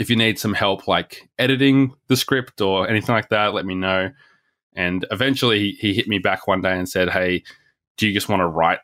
If 0.00 0.08
you 0.08 0.14
need 0.14 0.38
some 0.38 0.54
help, 0.54 0.86
like 0.86 1.28
editing 1.40 1.92
the 2.06 2.16
script 2.16 2.60
or 2.60 2.88
anything 2.88 3.12
like 3.12 3.30
that, 3.30 3.52
let 3.52 3.66
me 3.66 3.74
know. 3.74 4.12
And 4.74 5.06
eventually 5.10 5.72
he, 5.72 5.92
hit 5.94 6.08
me 6.08 6.18
back 6.18 6.46
one 6.46 6.60
day 6.60 6.76
and 6.76 6.88
said, 6.88 7.10
Hey, 7.10 7.42
do 7.96 8.06
you 8.06 8.14
just 8.14 8.28
want 8.28 8.40
to 8.40 8.46
write 8.46 8.80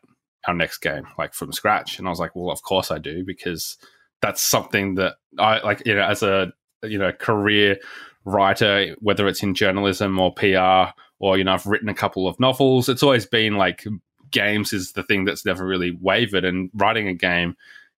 our 0.47 0.53
next 0.53 0.79
game 0.79 1.07
like 1.17 1.33
from 1.33 1.51
scratch? 1.51 1.97
And 1.97 2.07
I 2.07 2.09
was 2.09 2.19
like, 2.19 2.35
Well, 2.35 2.51
of 2.51 2.61
course 2.63 2.91
I 2.91 2.97
do, 2.97 3.23
because 3.23 3.77
that's 4.21 4.41
something 4.41 4.95
that 4.95 5.15
I 5.37 5.59
like, 5.59 5.83
you 5.85 5.95
know, 5.95 6.03
as 6.03 6.23
a, 6.23 6.51
you 6.83 6.97
know, 6.97 7.11
career 7.11 7.77
writer, 8.25 8.95
whether 8.99 9.27
it's 9.27 9.43
in 9.43 9.53
journalism 9.53 10.19
or 10.19 10.33
PR, 10.33 10.91
or, 11.19 11.37
you 11.37 11.43
know, 11.43 11.53
I've 11.53 11.65
written 11.65 11.89
a 11.89 11.93
couple 11.93 12.27
of 12.27 12.39
novels, 12.39 12.89
it's 12.89 13.03
always 13.03 13.25
been 13.25 13.55
like 13.55 13.85
games 14.31 14.73
is 14.73 14.91
the 14.91 15.03
thing 15.03 15.23
that's 15.23 15.45
never 15.45 15.65
really 15.65 15.91
wavered. 16.01 16.43
And 16.43 16.69
writing 16.73 17.07
a 17.07 17.13
game 17.13 17.55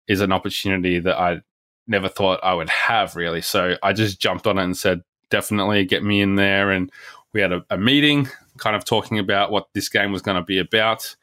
is 0.08 0.22
an 0.22 0.32
opportunity 0.32 1.00
that 1.00 1.18
I 1.18 1.42
never 1.88 2.10
thought 2.10 2.40
I 2.44 2.54
would 2.54 2.70
have 2.70 3.16
really. 3.16 3.42
So 3.42 3.76
I 3.84 3.94
just 3.94 4.20
jumped 4.20 4.48
on 4.48 4.58
it 4.58 4.64
and 4.64 4.78
said, 4.78 5.02
definitely 5.30 5.86
get 5.86 6.04
me 6.04 6.22
in 6.22 6.36
there. 6.36 6.72
And 6.72 6.92
we 7.36 7.42
had 7.42 7.52
a, 7.52 7.64
a 7.70 7.78
meeting 7.78 8.30
kind 8.58 8.78
of 8.78 8.86
talking 8.86 9.20
about 9.20 9.52
what 9.52 9.68
this 9.74 9.90
game 9.90 10.14
was 10.14 10.22
going 10.22 10.38
to 10.38 10.44
be 10.44 10.58
about 10.58 11.16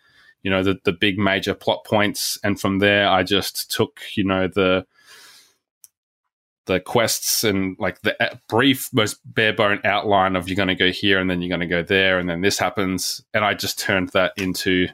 you 0.42 0.50
know 0.50 0.62
the, 0.62 0.78
the 0.84 0.92
big 0.92 1.18
major 1.18 1.54
plot 1.54 1.84
points. 1.84 2.38
And 2.44 2.60
from 2.60 2.78
there 2.78 3.08
i 3.08 3.24
just 3.24 3.72
took 3.72 4.00
you 4.14 4.22
know 4.22 4.46
the 4.46 4.86
the 6.66 6.78
quests 6.78 7.42
and 7.42 7.76
like 7.80 8.02
the 8.02 8.14
brief 8.48 8.88
most 8.92 9.18
bare 9.24 9.52
bone 9.52 9.80
outline 9.84 10.36
of 10.36 10.48
you're 10.48 10.54
going 10.54 10.68
to 10.68 10.76
go 10.76 10.92
here 10.92 11.18
and 11.18 11.28
then 11.28 11.42
you're 11.42 11.48
going 11.48 11.60
to 11.60 11.66
go 11.66 11.82
there 11.82 12.20
and 12.20 12.28
then 12.28 12.42
this 12.42 12.58
happens. 12.58 13.24
And 13.34 13.44
i 13.44 13.54
just 13.54 13.78
turned 13.78 14.10
that 14.10 14.32
into 14.36 14.88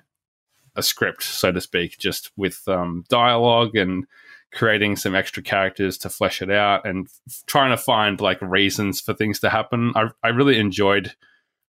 a 0.77 0.83
script 0.83 1.25
so 1.25 1.51
to 1.51 1.61
speak 1.61 1.99
just 1.99 2.31
with 2.37 2.63
um, 2.69 3.05
dialogue 3.09 3.75
and 3.75 4.07
creating 4.53 4.97
some 4.97 5.15
extra 5.15 5.43
characters 5.43 5.99
to 5.99 6.09
flesh 6.09 6.41
it 6.41 6.51
out 6.51 6.87
and 6.87 7.07
f- 7.07 7.43
trying 7.47 7.71
to 7.71 7.77
find 7.77 8.21
like 8.21 8.41
reasons 8.41 9.01
for 9.01 9.15
things 9.15 9.41
to 9.41 9.51
happen. 9.51 9.93
I, 9.95 10.09
I 10.23 10.29
really 10.29 10.59
enjoyed 10.59 11.15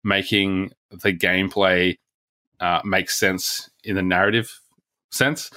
making 0.05 0.73
the 0.91 1.13
gameplay 1.13 1.99
uh, 2.61 2.81
make 2.85 3.11
sense 3.11 3.71
in 3.83 3.97
the 3.97 4.03
narrative 4.03 4.61
sense. 5.11 5.51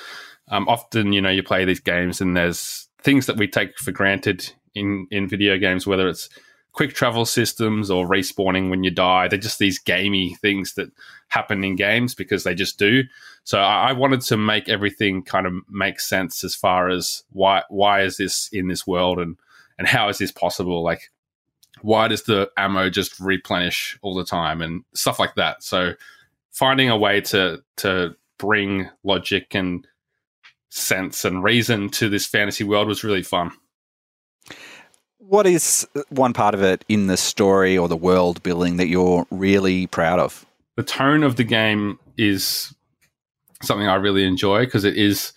Um, 0.50 0.68
often, 0.68 1.14
you 1.14 1.22
know, 1.22 1.30
you 1.30 1.44
play 1.44 1.66
these 1.66 1.80
games 1.80 2.22
and 2.22 2.36
there's 2.36 2.88
things 3.02 3.26
that 3.28 3.38
we 3.38 3.48
take 3.48 3.78
for 3.78 3.92
granted 3.92 4.52
in 4.74 5.08
in 5.12 5.28
video 5.28 5.58
games, 5.58 5.86
whether 5.86 6.08
it's 6.08 6.30
quick 6.72 6.94
travel 6.94 7.26
systems 7.26 7.90
or 7.90 8.08
respawning 8.08 8.70
when 8.70 8.84
you 8.84 8.92
die. 8.92 9.28
They're 9.28 9.40
just 9.40 9.60
these 9.60 9.80
gamey 9.80 10.36
things 10.36 10.74
that 10.76 10.90
happen 11.28 11.64
in 11.64 11.76
games 11.76 12.16
because 12.16 12.44
they 12.44 12.56
just 12.56 12.80
do. 12.80 13.04
So 13.50 13.58
I, 13.58 13.90
I 13.90 13.94
wanted 13.94 14.22
to 14.22 14.38
make 14.38 14.70
everything 14.70 15.24
kind 15.24 15.48
of 15.48 15.54
make 15.68 16.00
sense 16.00 16.44
as 16.44 16.54
far 16.54 16.88
as 16.88 17.24
why 17.32 17.64
why 17.70 18.04
is 18.04 18.18
this 18.18 18.48
in 18.50 18.68
this 18.68 18.86
world 18.86 19.18
and 19.18 19.38
and 19.80 19.88
how 19.88 20.08
is 20.08 20.20
this 20.20 20.32
possible? 20.32 20.84
Like 20.84 21.10
why 21.82 22.10
does 22.10 22.22
the 22.26 22.52
ammo 22.58 22.92
just 22.92 23.20
replenish 23.20 23.98
all 24.04 24.14
the 24.14 24.24
time 24.24 24.62
and 24.62 24.84
stuff 24.94 25.18
like 25.18 25.34
that? 25.34 25.64
So 25.64 25.94
finding 26.52 26.92
a 26.92 26.98
way 26.98 27.22
to 27.22 27.64
to 27.78 28.16
bring 28.38 28.88
logic 29.04 29.56
and 29.56 29.88
sense 30.70 31.26
and 31.26 31.44
reason 31.44 31.90
to 31.90 32.08
this 32.08 32.28
fantasy 32.28 32.64
world 32.64 32.88
was 32.88 33.04
really 33.04 33.24
fun. 33.24 33.52
What 35.18 35.48
is 35.48 35.88
one 36.10 36.34
part 36.34 36.54
of 36.54 36.62
it 36.62 36.86
in 36.88 37.08
the 37.08 37.18
story 37.18 37.80
or 37.80 37.88
the 37.88 37.98
world 37.98 38.44
building 38.44 38.78
that 38.78 38.90
you're 38.90 39.26
really 39.32 39.88
proud 39.88 40.20
of? 40.20 40.46
The 40.76 40.84
tone 40.84 41.24
of 41.24 41.36
the 41.36 41.44
game 41.44 41.98
is 42.16 42.76
something 43.62 43.88
I 43.88 43.96
really 43.96 44.26
enjoy 44.26 44.66
because 44.66 44.86
it 44.86 44.98
is 44.98 45.34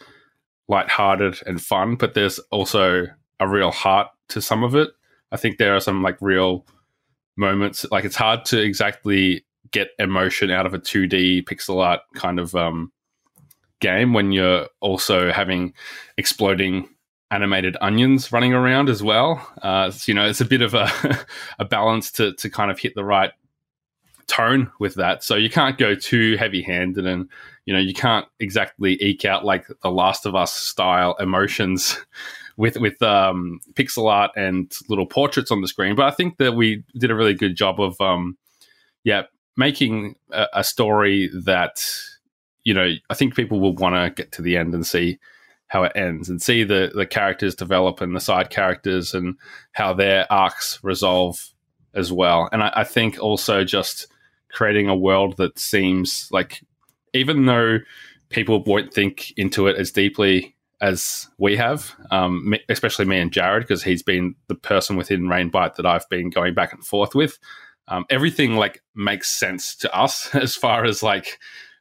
lighthearted 0.68 1.40
and 1.46 1.60
fun, 1.60 1.96
but 1.96 2.14
there's 2.14 2.38
also 2.50 3.06
a 3.40 3.48
real 3.48 3.70
heart 3.70 4.08
to 4.28 4.40
some 4.40 4.62
of 4.62 4.74
it. 4.74 4.90
I 5.30 5.36
think 5.36 5.58
there 5.58 5.74
are 5.74 5.80
some 5.80 6.02
like 6.02 6.18
real 6.20 6.66
moments. 7.36 7.84
Like 7.90 8.04
it's 8.04 8.16
hard 8.16 8.44
to 8.46 8.60
exactly 8.60 9.44
get 9.70 9.88
emotion 9.98 10.50
out 10.50 10.66
of 10.66 10.74
a 10.74 10.78
2D 10.78 11.44
pixel 11.44 11.84
art 11.84 12.00
kind 12.14 12.38
of 12.38 12.54
um, 12.54 12.92
game 13.80 14.12
when 14.12 14.32
you're 14.32 14.68
also 14.80 15.32
having 15.32 15.72
exploding 16.16 16.88
animated 17.30 17.76
onions 17.80 18.30
running 18.30 18.52
around 18.52 18.90
as 18.90 19.02
well. 19.02 19.46
Uh, 19.62 19.90
you 20.04 20.14
know, 20.14 20.28
it's 20.28 20.42
a 20.42 20.44
bit 20.44 20.60
of 20.60 20.74
a, 20.74 20.90
a 21.58 21.64
balance 21.64 22.12
to 22.12 22.34
to 22.34 22.50
kind 22.50 22.70
of 22.70 22.78
hit 22.78 22.94
the 22.94 23.04
right 23.04 23.32
tone 24.26 24.70
with 24.78 24.94
that. 24.94 25.24
So 25.24 25.34
you 25.34 25.50
can't 25.50 25.78
go 25.78 25.94
too 25.94 26.36
heavy 26.36 26.62
handed 26.62 27.06
and 27.06 27.28
you 27.64 27.72
know 27.72 27.80
you 27.80 27.94
can't 27.94 28.26
exactly 28.40 29.02
eke 29.02 29.24
out 29.24 29.44
like 29.44 29.66
the 29.82 29.90
Last 29.90 30.26
of 30.26 30.34
Us 30.34 30.52
style 30.52 31.14
emotions 31.18 31.98
with 32.56 32.76
with 32.76 33.00
um, 33.02 33.60
pixel 33.74 34.10
art 34.10 34.32
and 34.36 34.72
little 34.88 35.06
portraits 35.06 35.50
on 35.50 35.60
the 35.60 35.68
screen. 35.68 35.94
But 35.94 36.06
I 36.06 36.10
think 36.10 36.38
that 36.38 36.54
we 36.54 36.84
did 36.98 37.10
a 37.10 37.14
really 37.14 37.34
good 37.34 37.56
job 37.56 37.80
of 37.80 38.00
um, 38.00 38.36
yeah 39.04 39.22
making 39.56 40.16
a, 40.30 40.46
a 40.54 40.64
story 40.64 41.30
that 41.44 41.84
you 42.64 42.74
know 42.74 42.92
I 43.10 43.14
think 43.14 43.34
people 43.34 43.60
will 43.60 43.74
want 43.74 43.94
to 43.94 44.22
get 44.22 44.32
to 44.32 44.42
the 44.42 44.56
end 44.56 44.74
and 44.74 44.86
see 44.86 45.18
how 45.68 45.84
it 45.84 45.92
ends 45.94 46.28
and 46.28 46.42
see 46.42 46.64
the 46.64 46.92
the 46.94 47.06
characters 47.06 47.54
develop 47.54 48.00
and 48.00 48.14
the 48.14 48.20
side 48.20 48.50
characters 48.50 49.14
and 49.14 49.36
how 49.72 49.92
their 49.92 50.30
arcs 50.30 50.78
resolve 50.82 51.52
as 51.94 52.12
well. 52.12 52.48
And 52.52 52.62
I, 52.62 52.72
I 52.76 52.84
think 52.84 53.18
also 53.18 53.64
just 53.64 54.06
creating 54.50 54.88
a 54.88 54.96
world 54.96 55.36
that 55.38 55.58
seems 55.58 56.28
like 56.30 56.62
even 57.12 57.46
though 57.46 57.78
people 58.28 58.62
won't 58.64 58.92
think 58.92 59.32
into 59.36 59.66
it 59.66 59.76
as 59.76 59.90
deeply 59.90 60.54
as 60.80 61.28
we 61.38 61.56
have, 61.56 61.94
um, 62.10 62.54
especially 62.68 63.04
me 63.04 63.18
and 63.18 63.32
Jared, 63.32 63.62
because 63.62 63.82
he's 63.82 64.02
been 64.02 64.34
the 64.48 64.54
person 64.54 64.96
within 64.96 65.28
Rainbite 65.28 65.76
that 65.76 65.86
I've 65.86 66.08
been 66.08 66.28
going 66.30 66.54
back 66.54 66.72
and 66.72 66.84
forth 66.84 67.14
with. 67.14 67.38
Um, 67.88 68.04
everything 68.10 68.56
like 68.56 68.82
makes 68.94 69.28
sense 69.28 69.76
to 69.76 69.94
us 69.94 70.34
as 70.34 70.56
far 70.56 70.84
as 70.84 71.02
like 71.02 71.38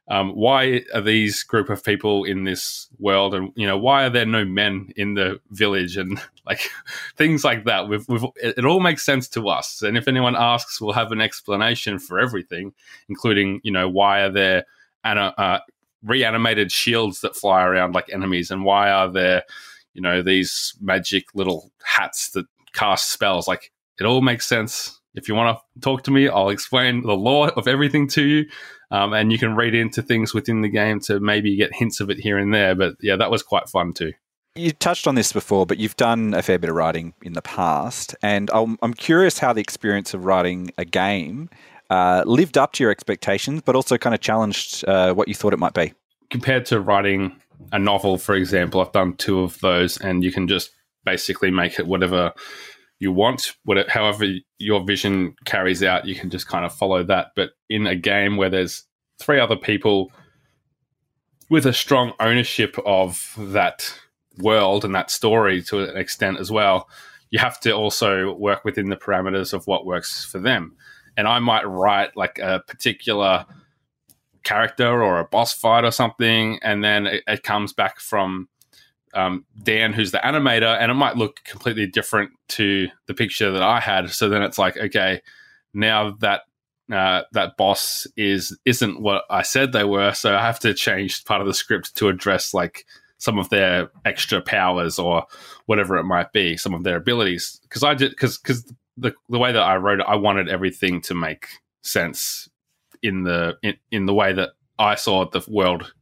um, 0.08 0.32
why 0.32 0.82
are 0.92 1.00
these 1.00 1.42
group 1.42 1.70
of 1.70 1.84
people 1.84 2.24
in 2.24 2.44
this 2.44 2.88
world, 2.98 3.34
and 3.34 3.52
you 3.54 3.66
know 3.66 3.78
why 3.78 4.04
are 4.04 4.10
there 4.10 4.26
no 4.26 4.44
men 4.44 4.90
in 4.96 5.14
the 5.14 5.40
village, 5.50 5.96
and 5.96 6.20
like 6.46 6.60
things 7.16 7.44
like 7.44 7.64
that. 7.64 7.88
We've, 7.88 8.06
we've, 8.08 8.24
it 8.36 8.64
all 8.64 8.80
makes 8.80 9.04
sense 9.04 9.28
to 9.30 9.48
us, 9.48 9.80
and 9.82 9.96
if 9.96 10.08
anyone 10.08 10.36
asks, 10.36 10.80
we'll 10.80 10.92
have 10.92 11.12
an 11.12 11.20
explanation 11.20 11.98
for 11.98 12.18
everything, 12.18 12.72
including 13.08 13.60
you 13.62 13.70
know 13.70 13.88
why 13.88 14.20
are 14.20 14.30
there 14.30 14.64
uh, 15.04 15.58
reanimated 16.02 16.72
shields 16.72 17.20
that 17.20 17.36
fly 17.36 17.64
around 17.64 17.94
like 17.94 18.12
enemies, 18.12 18.50
and 18.50 18.64
why 18.64 18.90
are 18.90 19.10
there, 19.10 19.44
you 19.94 20.02
know, 20.02 20.22
these 20.22 20.74
magic 20.80 21.26
little 21.34 21.70
hats 21.84 22.30
that 22.30 22.46
cast 22.74 23.10
spells? 23.10 23.48
Like 23.48 23.72
it 24.00 24.04
all 24.04 24.20
makes 24.20 24.46
sense. 24.46 25.00
If 25.14 25.28
you 25.28 25.34
want 25.34 25.58
to 25.58 25.80
talk 25.80 26.04
to 26.04 26.10
me, 26.10 26.28
I'll 26.28 26.48
explain 26.48 27.02
the 27.02 27.12
lore 27.12 27.50
of 27.50 27.68
everything 27.68 28.08
to 28.08 28.24
you, 28.24 28.46
um, 28.90 29.12
and 29.12 29.30
you 29.30 29.38
can 29.38 29.54
read 29.54 29.74
into 29.74 30.02
things 30.02 30.32
within 30.32 30.62
the 30.62 30.68
game 30.68 31.00
to 31.00 31.20
maybe 31.20 31.56
get 31.56 31.74
hints 31.74 32.00
of 32.00 32.10
it 32.10 32.18
here 32.18 32.38
and 32.38 32.52
there. 32.52 32.74
But 32.74 32.94
yeah, 33.00 33.16
that 33.16 33.30
was 33.30 33.42
quite 33.42 33.68
fun 33.68 33.92
too. 33.92 34.12
You 34.54 34.70
touched 34.72 35.06
on 35.06 35.14
this 35.14 35.32
before, 35.32 35.64
but 35.64 35.78
you've 35.78 35.96
done 35.96 36.34
a 36.34 36.42
fair 36.42 36.58
bit 36.58 36.68
of 36.68 36.76
writing 36.76 37.14
in 37.22 37.32
the 37.32 37.40
past, 37.40 38.14
and 38.22 38.50
I'm, 38.52 38.76
I'm 38.82 38.92
curious 38.92 39.38
how 39.38 39.54
the 39.54 39.62
experience 39.62 40.12
of 40.12 40.26
writing 40.26 40.72
a 40.76 40.84
game 40.84 41.48
uh, 41.92 42.24
lived 42.26 42.56
up 42.56 42.72
to 42.72 42.84
your 42.84 42.90
expectations, 42.90 43.62
but 43.64 43.76
also 43.76 43.98
kind 43.98 44.14
of 44.14 44.20
challenged 44.20 44.84
uh, 44.88 45.12
what 45.12 45.28
you 45.28 45.34
thought 45.34 45.52
it 45.52 45.58
might 45.58 45.74
be 45.74 45.92
compared 46.32 46.64
to 46.64 46.80
writing 46.80 47.36
a 47.72 47.78
novel, 47.78 48.18
for 48.18 48.34
example, 48.34 48.80
I've 48.80 48.90
done 48.90 49.14
two 49.14 49.40
of 49.40 49.60
those, 49.60 49.98
and 49.98 50.24
you 50.24 50.32
can 50.32 50.48
just 50.48 50.70
basically 51.04 51.50
make 51.50 51.78
it 51.78 51.86
whatever 51.86 52.32
you 52.98 53.12
want, 53.12 53.52
whatever, 53.64 53.90
however 53.90 54.24
your 54.58 54.82
vision 54.84 55.36
carries 55.44 55.82
out, 55.82 56.06
you 56.06 56.14
can 56.14 56.30
just 56.30 56.48
kind 56.48 56.64
of 56.64 56.74
follow 56.74 57.04
that. 57.04 57.28
But 57.36 57.50
in 57.68 57.86
a 57.86 57.94
game 57.94 58.36
where 58.36 58.48
there's 58.48 58.84
three 59.20 59.38
other 59.38 59.56
people 59.56 60.10
with 61.50 61.66
a 61.66 61.72
strong 61.72 62.14
ownership 62.18 62.76
of 62.86 63.34
that 63.38 63.92
world 64.38 64.84
and 64.84 64.94
that 64.94 65.10
story 65.10 65.62
to 65.64 65.80
an 65.80 65.96
extent 65.96 66.38
as 66.38 66.50
well, 66.50 66.88
you 67.30 67.38
have 67.38 67.60
to 67.60 67.72
also 67.72 68.32
work 68.34 68.64
within 68.64 68.88
the 68.88 68.96
parameters 68.96 69.52
of 69.52 69.66
what 69.66 69.84
works 69.84 70.24
for 70.24 70.38
them. 70.38 70.76
And 71.16 71.28
I 71.28 71.38
might 71.38 71.64
write 71.64 72.16
like 72.16 72.38
a 72.38 72.60
particular 72.66 73.46
character 74.42 75.02
or 75.02 75.20
a 75.20 75.24
boss 75.24 75.52
fight 75.52 75.84
or 75.84 75.90
something, 75.90 76.58
and 76.62 76.82
then 76.82 77.06
it, 77.06 77.22
it 77.26 77.42
comes 77.42 77.72
back 77.72 78.00
from 78.00 78.48
um, 79.14 79.44
Dan, 79.62 79.92
who's 79.92 80.10
the 80.10 80.18
animator, 80.18 80.76
and 80.80 80.90
it 80.90 80.94
might 80.94 81.16
look 81.16 81.40
completely 81.44 81.86
different 81.86 82.32
to 82.48 82.88
the 83.06 83.14
picture 83.14 83.50
that 83.50 83.62
I 83.62 83.80
had. 83.80 84.10
So 84.10 84.28
then 84.28 84.42
it's 84.42 84.58
like, 84.58 84.76
okay, 84.76 85.20
now 85.74 86.12
that 86.20 86.42
uh, 86.92 87.22
that 87.32 87.56
boss 87.56 88.06
is 88.16 88.58
isn't 88.64 89.00
what 89.00 89.24
I 89.30 89.42
said 89.42 89.72
they 89.72 89.84
were, 89.84 90.12
so 90.12 90.34
I 90.34 90.40
have 90.40 90.58
to 90.60 90.74
change 90.74 91.24
part 91.24 91.40
of 91.40 91.46
the 91.46 91.54
script 91.54 91.94
to 91.96 92.08
address 92.08 92.52
like 92.52 92.86
some 93.18 93.38
of 93.38 93.48
their 93.50 93.90
extra 94.04 94.40
powers 94.40 94.98
or 94.98 95.24
whatever 95.66 95.96
it 95.96 96.04
might 96.04 96.32
be, 96.32 96.56
some 96.56 96.74
of 96.74 96.82
their 96.82 96.96
abilities. 96.96 97.60
Because 97.62 97.82
I 97.84 97.94
did 97.94 98.10
because 98.10 98.38
because 98.38 98.72
the 98.96 99.14
the 99.28 99.38
way 99.38 99.52
that 99.52 99.62
I 99.62 99.76
wrote 99.76 100.00
it, 100.00 100.06
I 100.08 100.16
wanted 100.16 100.48
everything 100.48 101.00
to 101.02 101.14
make 101.14 101.46
sense 101.82 102.48
in 103.02 103.24
the 103.24 103.56
in, 103.62 103.74
in 103.90 104.06
the 104.06 104.14
way 104.14 104.32
that 104.32 104.50
I 104.78 104.94
saw 104.94 105.28
the 105.28 105.44
world 105.48 105.92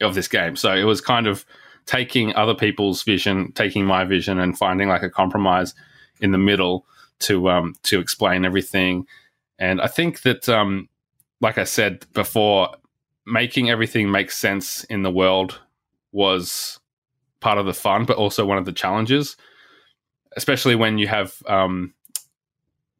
of 0.00 0.14
this 0.14 0.28
game. 0.28 0.56
So 0.56 0.74
it 0.74 0.84
was 0.84 1.00
kind 1.00 1.26
of 1.26 1.44
taking 1.86 2.34
other 2.34 2.54
people's 2.54 3.02
vision, 3.02 3.52
taking 3.52 3.84
my 3.84 4.04
vision, 4.04 4.38
and 4.38 4.56
finding 4.56 4.88
like 4.88 5.02
a 5.02 5.10
compromise 5.10 5.74
in 6.20 6.32
the 6.32 6.38
middle 6.38 6.86
to 7.20 7.50
um, 7.50 7.74
to 7.84 8.00
explain 8.00 8.44
everything. 8.44 9.06
And 9.58 9.80
I 9.80 9.88
think 9.88 10.22
that, 10.22 10.48
um, 10.48 10.88
like 11.40 11.58
I 11.58 11.64
said 11.64 12.06
before, 12.12 12.70
making 13.26 13.70
everything 13.70 14.10
make 14.10 14.30
sense 14.30 14.84
in 14.84 15.02
the 15.02 15.10
world 15.10 15.60
was 16.12 16.78
part 17.40 17.58
of 17.58 17.66
the 17.66 17.74
fun, 17.74 18.04
but 18.04 18.16
also 18.16 18.46
one 18.46 18.58
of 18.58 18.64
the 18.64 18.72
challenges, 18.72 19.36
especially 20.36 20.74
when 20.74 20.98
you 20.98 21.08
have 21.08 21.42
um, 21.46 21.92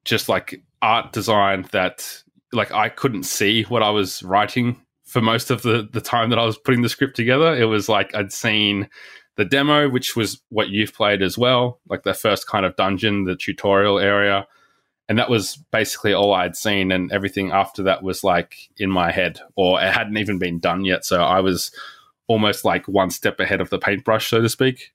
just 0.08 0.28
like 0.28 0.62
art 0.82 1.12
design 1.12 1.66
that 1.72 2.22
like 2.52 2.72
I 2.72 2.88
couldn't 2.88 3.24
see 3.24 3.64
what 3.64 3.82
I 3.82 3.90
was 3.90 4.22
writing 4.22 4.80
for 5.04 5.20
most 5.20 5.50
of 5.50 5.62
the 5.62 5.88
the 5.92 6.00
time 6.00 6.30
that 6.30 6.38
I 6.38 6.44
was 6.44 6.58
putting 6.58 6.82
the 6.82 6.88
script 6.88 7.16
together. 7.16 7.54
It 7.54 7.66
was 7.66 7.88
like 7.88 8.14
I'd 8.14 8.32
seen 8.32 8.88
the 9.36 9.44
demo, 9.44 9.88
which 9.88 10.16
was 10.16 10.42
what 10.48 10.68
you've 10.68 10.94
played 10.94 11.22
as 11.22 11.38
well, 11.38 11.80
like 11.88 12.02
the 12.02 12.14
first 12.14 12.48
kind 12.48 12.66
of 12.66 12.74
dungeon, 12.76 13.24
the 13.24 13.36
tutorial 13.36 13.98
area. 13.98 14.46
And 15.08 15.18
that 15.18 15.30
was 15.30 15.56
basically 15.70 16.12
all 16.12 16.34
I'd 16.34 16.56
seen, 16.56 16.92
and 16.92 17.10
everything 17.12 17.50
after 17.50 17.82
that 17.84 18.02
was 18.02 18.22
like 18.22 18.56
in 18.76 18.90
my 18.90 19.10
head, 19.10 19.40
or 19.56 19.80
it 19.80 19.90
hadn't 19.92 20.18
even 20.18 20.38
been 20.38 20.58
done 20.58 20.84
yet. 20.84 21.04
So 21.04 21.22
I 21.22 21.40
was 21.40 21.70
almost 22.26 22.64
like 22.64 22.86
one 22.86 23.10
step 23.10 23.40
ahead 23.40 23.60
of 23.60 23.70
the 23.70 23.78
paintbrush, 23.78 24.28
so 24.28 24.42
to 24.42 24.48
speak. 24.48 24.92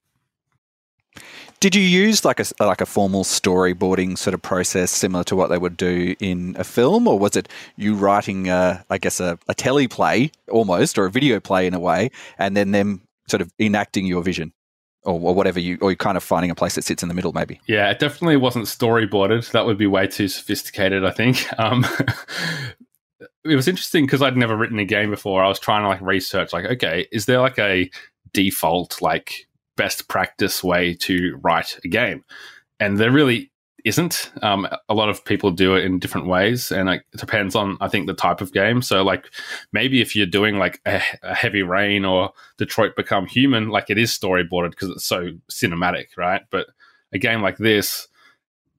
Did 1.60 1.74
you 1.74 1.82
use 1.82 2.24
like 2.24 2.40
a 2.40 2.44
like 2.60 2.80
a 2.80 2.86
formal 2.86 3.24
storyboarding 3.24 4.18
sort 4.18 4.34
of 4.34 4.42
process 4.42 4.90
similar 4.90 5.24
to 5.24 5.36
what 5.36 5.48
they 5.48 5.58
would 5.58 5.76
do 5.76 6.14
in 6.20 6.56
a 6.58 6.64
film, 6.64 7.08
or 7.08 7.18
was 7.18 7.36
it 7.36 7.48
you 7.76 7.94
writing, 7.94 8.48
a, 8.48 8.84
I 8.90 8.98
guess, 8.98 9.20
a, 9.20 9.38
a 9.48 9.54
teleplay 9.54 10.30
almost, 10.50 10.98
or 10.98 11.06
a 11.06 11.10
video 11.10 11.40
play 11.40 11.66
in 11.66 11.74
a 11.74 11.80
way, 11.80 12.10
and 12.38 12.56
then 12.56 12.72
them 12.72 13.02
sort 13.28 13.40
of 13.40 13.52
enacting 13.58 14.06
your 14.06 14.22
vision? 14.22 14.52
Or, 15.06 15.20
or, 15.20 15.34
whatever 15.34 15.60
you, 15.60 15.76
or 15.82 15.90
you're 15.90 15.96
kind 15.96 16.16
of 16.16 16.24
finding 16.24 16.50
a 16.50 16.54
place 16.54 16.76
that 16.76 16.84
sits 16.84 17.02
in 17.02 17.10
the 17.10 17.14
middle, 17.14 17.34
maybe. 17.34 17.60
Yeah, 17.66 17.90
it 17.90 17.98
definitely 17.98 18.38
wasn't 18.38 18.64
storyboarded. 18.64 19.50
That 19.50 19.66
would 19.66 19.76
be 19.76 19.86
way 19.86 20.06
too 20.06 20.28
sophisticated, 20.28 21.04
I 21.04 21.10
think. 21.10 21.46
Um, 21.58 21.84
it 23.44 23.56
was 23.56 23.68
interesting 23.68 24.06
because 24.06 24.22
I'd 24.22 24.36
never 24.36 24.56
written 24.56 24.78
a 24.78 24.84
game 24.84 25.10
before. 25.10 25.44
I 25.44 25.48
was 25.48 25.58
trying 25.58 25.82
to 25.82 25.88
like 25.88 26.00
research, 26.00 26.52
like, 26.52 26.64
okay, 26.64 27.06
is 27.12 27.26
there 27.26 27.40
like 27.40 27.58
a 27.58 27.90
default 28.32 29.02
like 29.02 29.46
best 29.76 30.08
practice 30.08 30.62
way 30.62 30.94
to 30.94 31.38
write 31.42 31.78
a 31.84 31.88
game. 31.88 32.24
And 32.80 32.98
there 32.98 33.12
really 33.12 33.50
isn't. 33.84 34.32
Um, 34.42 34.66
a 34.88 34.94
lot 34.94 35.10
of 35.10 35.24
people 35.24 35.50
do 35.50 35.74
it 35.74 35.84
in 35.84 35.98
different 35.98 36.26
ways, 36.26 36.72
and 36.72 36.88
it 36.88 37.02
depends 37.16 37.54
on, 37.54 37.76
I 37.80 37.88
think, 37.88 38.06
the 38.06 38.14
type 38.14 38.40
of 38.40 38.52
game. 38.52 38.80
So, 38.80 39.04
like, 39.04 39.30
maybe 39.72 40.00
if 40.00 40.16
you're 40.16 40.26
doing 40.26 40.56
like 40.56 40.80
a, 40.86 41.02
a 41.22 41.34
Heavy 41.34 41.62
Rain 41.62 42.04
or 42.04 42.32
Detroit 42.56 42.96
Become 42.96 43.26
Human, 43.26 43.68
like 43.68 43.90
it 43.90 43.98
is 43.98 44.10
storyboarded 44.10 44.70
because 44.70 44.90
it's 44.90 45.04
so 45.04 45.32
cinematic, 45.50 46.16
right? 46.16 46.42
But 46.50 46.68
a 47.12 47.18
game 47.18 47.42
like 47.42 47.58
this, 47.58 48.08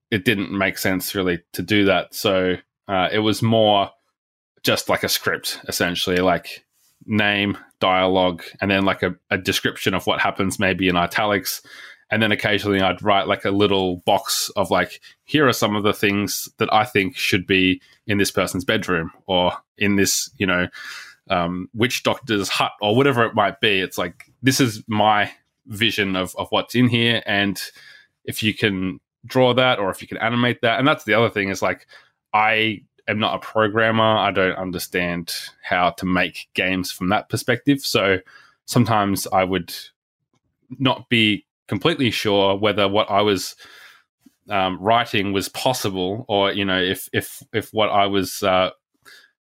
it 0.09 0.25
didn't 0.25 0.51
make 0.51 0.77
sense 0.77 1.13
really 1.13 1.41
to 1.53 1.61
do 1.61 1.85
that. 1.85 2.13
So 2.13 2.55
uh, 2.87 3.09
it 3.11 3.19
was 3.19 3.41
more 3.41 3.91
just 4.63 4.89
like 4.89 5.03
a 5.03 5.09
script, 5.09 5.59
essentially, 5.67 6.17
like 6.17 6.64
name, 7.05 7.57
dialogue, 7.79 8.43
and 8.61 8.71
then 8.71 8.85
like 8.85 9.03
a, 9.03 9.15
a 9.29 9.37
description 9.37 9.93
of 9.93 10.07
what 10.07 10.21
happens, 10.21 10.59
maybe 10.59 10.87
in 10.87 10.95
italics, 10.95 11.61
and 12.11 12.21
then 12.21 12.31
occasionally 12.31 12.81
I'd 12.81 13.01
write 13.01 13.27
like 13.27 13.45
a 13.45 13.51
little 13.51 13.97
box 14.05 14.49
of 14.55 14.69
like, 14.71 15.01
here 15.23 15.47
are 15.47 15.53
some 15.53 15.75
of 15.75 15.83
the 15.83 15.93
things 15.93 16.47
that 16.57 16.71
I 16.71 16.85
think 16.85 17.15
should 17.15 17.47
be 17.47 17.81
in 18.07 18.17
this 18.17 18.31
person's 18.31 18.63
bedroom 18.63 19.11
or 19.25 19.53
in 19.77 19.95
this, 19.95 20.29
you 20.37 20.45
know, 20.45 20.67
um, 21.29 21.69
witch 21.73 22.03
doctor's 22.03 22.49
hut 22.49 22.71
or 22.81 22.95
whatever 22.95 23.25
it 23.25 23.33
might 23.33 23.59
be. 23.59 23.79
It's 23.79 23.97
like, 23.97 24.31
this 24.43 24.59
is 24.59 24.83
my 24.87 25.31
vision 25.65 26.15
of, 26.15 26.35
of 26.37 26.47
what's 26.51 26.75
in 26.75 26.87
here. 26.87 27.23
And 27.25 27.59
if 28.23 28.43
you 28.43 28.53
can 28.53 28.99
draw 29.25 29.55
that 29.55 29.79
or 29.79 29.89
if 29.89 30.01
you 30.01 30.07
can 30.07 30.17
animate 30.17 30.61
that, 30.61 30.77
and 30.77 30.87
that's 30.87 31.05
the 31.05 31.15
other 31.15 31.31
thing 31.31 31.49
is 31.49 31.63
like, 31.63 31.87
I 32.33 32.83
am 33.07 33.19
not 33.19 33.35
a 33.35 33.39
programmer. 33.39 34.03
I 34.17 34.31
don't 34.31 34.55
understand 34.57 35.33
how 35.61 35.91
to 35.91 36.05
make 36.05 36.47
games 36.53 36.91
from 36.91 37.09
that 37.09 37.29
perspective. 37.29 37.81
So 37.81 38.19
sometimes 38.65 39.27
I 39.31 39.43
would 39.43 39.73
not 40.79 41.09
be 41.09 41.45
completely 41.67 42.11
sure 42.11 42.57
whether 42.57 42.87
what 42.87 43.09
I 43.09 43.21
was 43.21 43.55
um, 44.49 44.77
writing 44.79 45.33
was 45.33 45.49
possible, 45.49 46.25
or 46.27 46.51
you 46.51 46.65
know, 46.65 46.81
if 46.81 47.09
if 47.13 47.41
if 47.53 47.69
what 47.71 47.89
I 47.89 48.05
was 48.07 48.43
uh, 48.43 48.71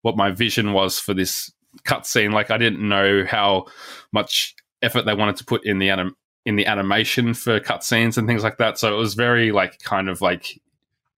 what 0.03 0.17
my 0.17 0.31
vision 0.31 0.73
was 0.73 0.99
for 0.99 1.15
this 1.15 1.51
cutscene. 1.83 2.33
Like 2.33 2.51
I 2.51 2.59
didn't 2.59 2.87
know 2.87 3.25
how 3.25 3.67
much 4.13 4.55
effort 4.83 5.03
they 5.03 5.15
wanted 5.15 5.37
to 5.37 5.45
put 5.45 5.65
in 5.65 5.79
the 5.79 5.91
anim- 5.91 6.17
in 6.47 6.57
the 6.57 6.67
animation 6.67 7.35
for 7.35 7.59
cutscenes 7.59 8.19
and 8.19 8.29
things 8.29 8.43
like 8.43 8.59
that. 8.59 8.79
So 8.79 8.95
it 8.95 8.99
was 8.99 9.15
very 9.15 9.51
like 9.51 9.81
kind 9.81 10.09
of 10.09 10.21
like 10.21 10.61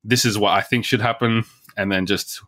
this 0.04 0.24
is 0.24 0.38
what 0.38 0.52
I 0.52 0.62
think 0.62 0.84
should 0.84 1.00
happen, 1.00 1.44
and 1.76 1.90
then 1.90 2.06
just 2.06 2.42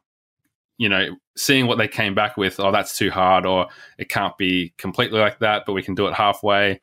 you 0.78 0.88
know 0.88 1.16
seeing 1.36 1.66
what 1.66 1.78
they 1.78 1.88
came 1.88 2.14
back 2.14 2.36
with. 2.36 2.58
Oh, 2.60 2.72
that's 2.72 2.96
too 2.96 3.10
hard, 3.10 3.46
or 3.46 3.68
it 3.98 4.08
can't 4.08 4.36
be 4.38 4.72
completely 4.76 5.20
like 5.20 5.38
that, 5.40 5.64
but 5.66 5.72
we 5.72 5.82
can 5.82 5.94
do 5.94 6.06
it 6.06 6.14
halfway. 6.14 6.80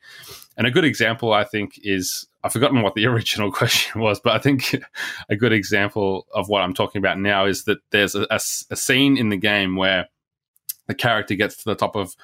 And 0.56 0.66
a 0.66 0.70
good 0.70 0.84
example, 0.84 1.32
I 1.32 1.44
think, 1.44 1.78
is 1.82 2.26
I've 2.42 2.52
forgotten 2.52 2.82
what 2.82 2.94
the 2.94 3.06
original 3.06 3.52
question 3.52 4.00
was, 4.00 4.20
but 4.20 4.34
I 4.34 4.38
think 4.38 4.74
a 5.28 5.36
good 5.36 5.52
example 5.52 6.26
of 6.34 6.48
what 6.48 6.62
I'm 6.62 6.74
talking 6.74 6.98
about 6.98 7.18
now 7.18 7.46
is 7.46 7.64
that 7.64 7.78
there's 7.90 8.14
a, 8.14 8.26
a, 8.30 8.36
a 8.70 8.76
scene 8.76 9.16
in 9.16 9.28
the 9.28 9.36
game 9.36 9.76
where 9.76 10.08
the 10.86 10.94
character 10.94 11.34
gets 11.34 11.56
to 11.56 11.64
the 11.64 11.74
top 11.74 11.96
of 11.96 12.14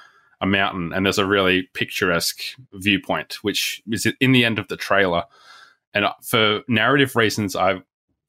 a 0.41 0.45
mountain 0.45 0.91
and 0.93 1.05
there's 1.05 1.17
a 1.17 1.25
really 1.25 1.69
picturesque 1.73 2.41
viewpoint, 2.73 3.35
which 3.43 3.81
is 3.91 4.07
in 4.19 4.31
the 4.31 4.45
end 4.45 4.59
of 4.59 4.67
the 4.67 4.77
trailer. 4.77 5.23
And 5.93 6.05
for 6.23 6.61
narrative 6.67 7.15
reasons, 7.15 7.55
I 7.55 7.81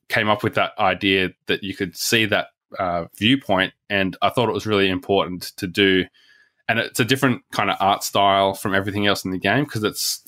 came 0.08 0.28
up 0.28 0.42
with 0.42 0.54
that 0.54 0.72
idea 0.78 1.30
that 1.46 1.62
you 1.62 1.74
could 1.74 1.96
see 1.96 2.26
that 2.26 2.48
uh, 2.78 3.06
viewpoint, 3.16 3.72
and 3.88 4.16
I 4.22 4.30
thought 4.30 4.48
it 4.48 4.54
was 4.54 4.66
really 4.66 4.88
important 4.88 5.52
to 5.56 5.66
do. 5.66 6.04
And 6.68 6.78
it's 6.78 7.00
a 7.00 7.04
different 7.04 7.42
kind 7.52 7.70
of 7.70 7.76
art 7.78 8.02
style 8.02 8.54
from 8.54 8.74
everything 8.74 9.06
else 9.06 9.24
in 9.24 9.30
the 9.30 9.38
game 9.38 9.64
because 9.64 9.84
it's 9.84 10.26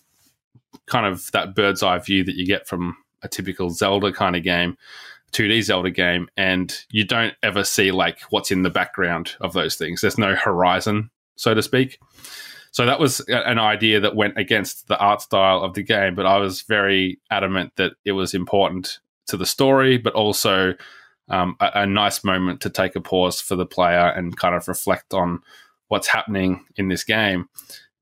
kind 0.87 1.06
of 1.06 1.30
that 1.33 1.54
bird's 1.54 1.83
eye 1.83 1.99
view 1.99 2.25
that 2.25 2.37
you 2.37 2.47
get 2.47 2.68
from 2.68 2.97
a 3.23 3.28
typical 3.28 3.71
Zelda 3.71 4.12
kind 4.12 4.37
of 4.37 4.42
game, 4.42 4.76
2D 5.33 5.62
Zelda 5.62 5.90
game, 5.90 6.28
and 6.37 6.85
you 6.90 7.04
don't 7.04 7.35
ever 7.42 7.64
see 7.64 7.90
like 7.90 8.21
what's 8.30 8.50
in 8.50 8.62
the 8.62 8.71
background 8.71 9.35
of 9.40 9.52
those 9.52 9.76
things. 9.76 10.00
There's 10.00 10.18
no 10.18 10.35
horizon, 10.35 11.11
so 11.37 11.54
to 11.54 11.62
speak. 11.62 11.99
So 12.71 12.85
that 12.85 13.00
was 13.00 13.21
an 13.28 13.59
idea 13.59 14.00
that 14.00 14.14
went 14.14 14.37
against 14.37 14.87
the 14.87 14.99
art 14.99 15.23
style 15.23 15.62
of 15.62 15.73
the 15.73 15.83
game, 15.83 16.14
but 16.14 16.26
I 16.26 16.37
was 16.37 16.61
very 16.61 17.18
adamant 17.30 17.73
that 17.76 17.92
it 18.04 18.12
was 18.12 18.35
important 18.35 18.99
to 19.28 19.37
the 19.37 19.47
story, 19.47 19.99
but 19.99 20.14
also 20.14 20.75
um, 21.28 21.56
a, 21.61 21.71
a, 21.75 21.87
nice 21.87 22.23
moment 22.23 22.61
to 22.61 22.71
take 22.71 22.95
a 22.95 23.00
pause 23.00 23.40
for 23.40 23.56
the 23.56 23.66
player 23.66 24.12
and 24.16 24.37
kind 24.37 24.54
of 24.54 24.68
reflect 24.68 25.12
on 25.12 25.42
what's 25.88 26.06
happening 26.06 26.64
in 26.76 26.88
this 26.88 27.04
game. 27.04 27.49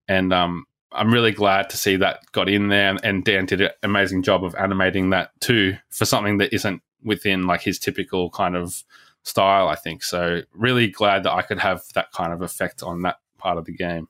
And 0.09 0.33
um, 0.33 0.67
I'm 0.93 1.13
really 1.13 1.33
glad 1.33 1.71
to 1.71 1.77
see 1.77 1.97
that 1.97 2.21
got 2.33 2.49
in 2.49 2.69
there. 2.69 2.97
And 3.03 3.25
Dan 3.25 3.47
did 3.47 3.61
an 3.63 3.71
amazing 3.83 4.23
job 4.23 4.45
of 4.45 4.55
animating 4.57 5.11
that 5.11 5.31
too 5.41 5.77
for 5.89 6.05
something 6.05 6.39
that 6.39 6.55
isn't 6.55 6.83
within 7.03 7.47
like 7.47 7.63
his 7.63 7.79
typical 7.79 8.31
kind 8.31 8.57
of 8.57 8.83
style, 9.23 9.69
I 9.69 9.75
think. 9.75 10.03
So, 10.03 10.43
really 10.53 10.89
glad 10.89 11.25
that 11.25 11.33
I 11.33 11.43
could 11.43 11.59
have 11.59 11.83
that 11.95 12.13
kind 12.13 12.33
of 12.33 12.43
effect 12.43 12.83
on 12.83 13.03
that 13.03 13.17
part 13.39 13.59
of 13.59 13.65
the 13.65 13.75
game. 13.75 14.09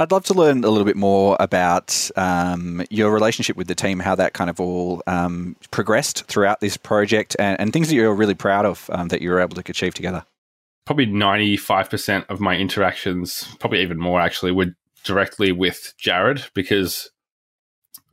I'd 0.00 0.12
love 0.12 0.24
to 0.26 0.34
learn 0.34 0.62
a 0.62 0.68
little 0.68 0.84
bit 0.84 0.96
more 0.96 1.36
about 1.40 2.08
um, 2.14 2.84
your 2.88 3.12
relationship 3.12 3.56
with 3.56 3.66
the 3.66 3.74
team, 3.74 3.98
how 3.98 4.14
that 4.14 4.32
kind 4.32 4.48
of 4.48 4.60
all 4.60 5.02
um, 5.08 5.56
progressed 5.72 6.24
throughout 6.26 6.60
this 6.60 6.76
project, 6.76 7.34
and, 7.38 7.60
and, 7.60 7.72
things 7.72 7.88
that 7.88 7.96
you're 7.96 8.14
really 8.14 8.34
proud 8.34 8.64
of 8.64 8.88
um, 8.92 9.08
that 9.08 9.22
you 9.22 9.30
were 9.30 9.40
able 9.40 9.60
to 9.60 9.70
achieve 9.70 9.94
together. 9.94 10.24
Probably 10.86 11.06
95% 11.06 12.26
of 12.28 12.38
my 12.38 12.56
interactions, 12.56 13.56
probably 13.58 13.82
even 13.82 13.98
more 13.98 14.20
actually, 14.20 14.52
were 14.52 14.76
directly 15.02 15.50
with 15.50 15.94
Jared 15.98 16.44
because 16.54 17.10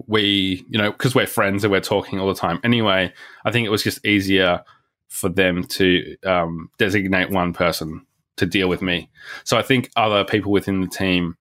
we, 0.07 0.65
you 0.67 0.79
know, 0.79 0.91
because 0.91 1.13
we're 1.13 1.27
friends 1.27 1.63
and 1.63 1.71
we're 1.71 1.81
talking 1.81 2.19
all 2.19 2.27
the 2.27 2.33
time 2.33 2.59
anyway, 2.63 3.13
I 3.45 3.51
think 3.51 3.67
it 3.67 3.71
was 3.71 3.83
just 3.83 4.03
easier 4.03 4.63
for 5.07 5.29
them 5.29 5.63
to 5.63 6.17
um, 6.25 6.71
designate 6.79 7.29
one 7.29 7.53
person 7.53 8.07
to 8.37 8.47
deal 8.47 8.67
with 8.67 8.81
me. 8.81 9.09
So 9.43 9.55
I 9.55 9.61
think 9.61 9.91
other 9.95 10.25
people 10.25 10.51
within 10.51 10.81
the 10.81 10.87
team 10.87 11.37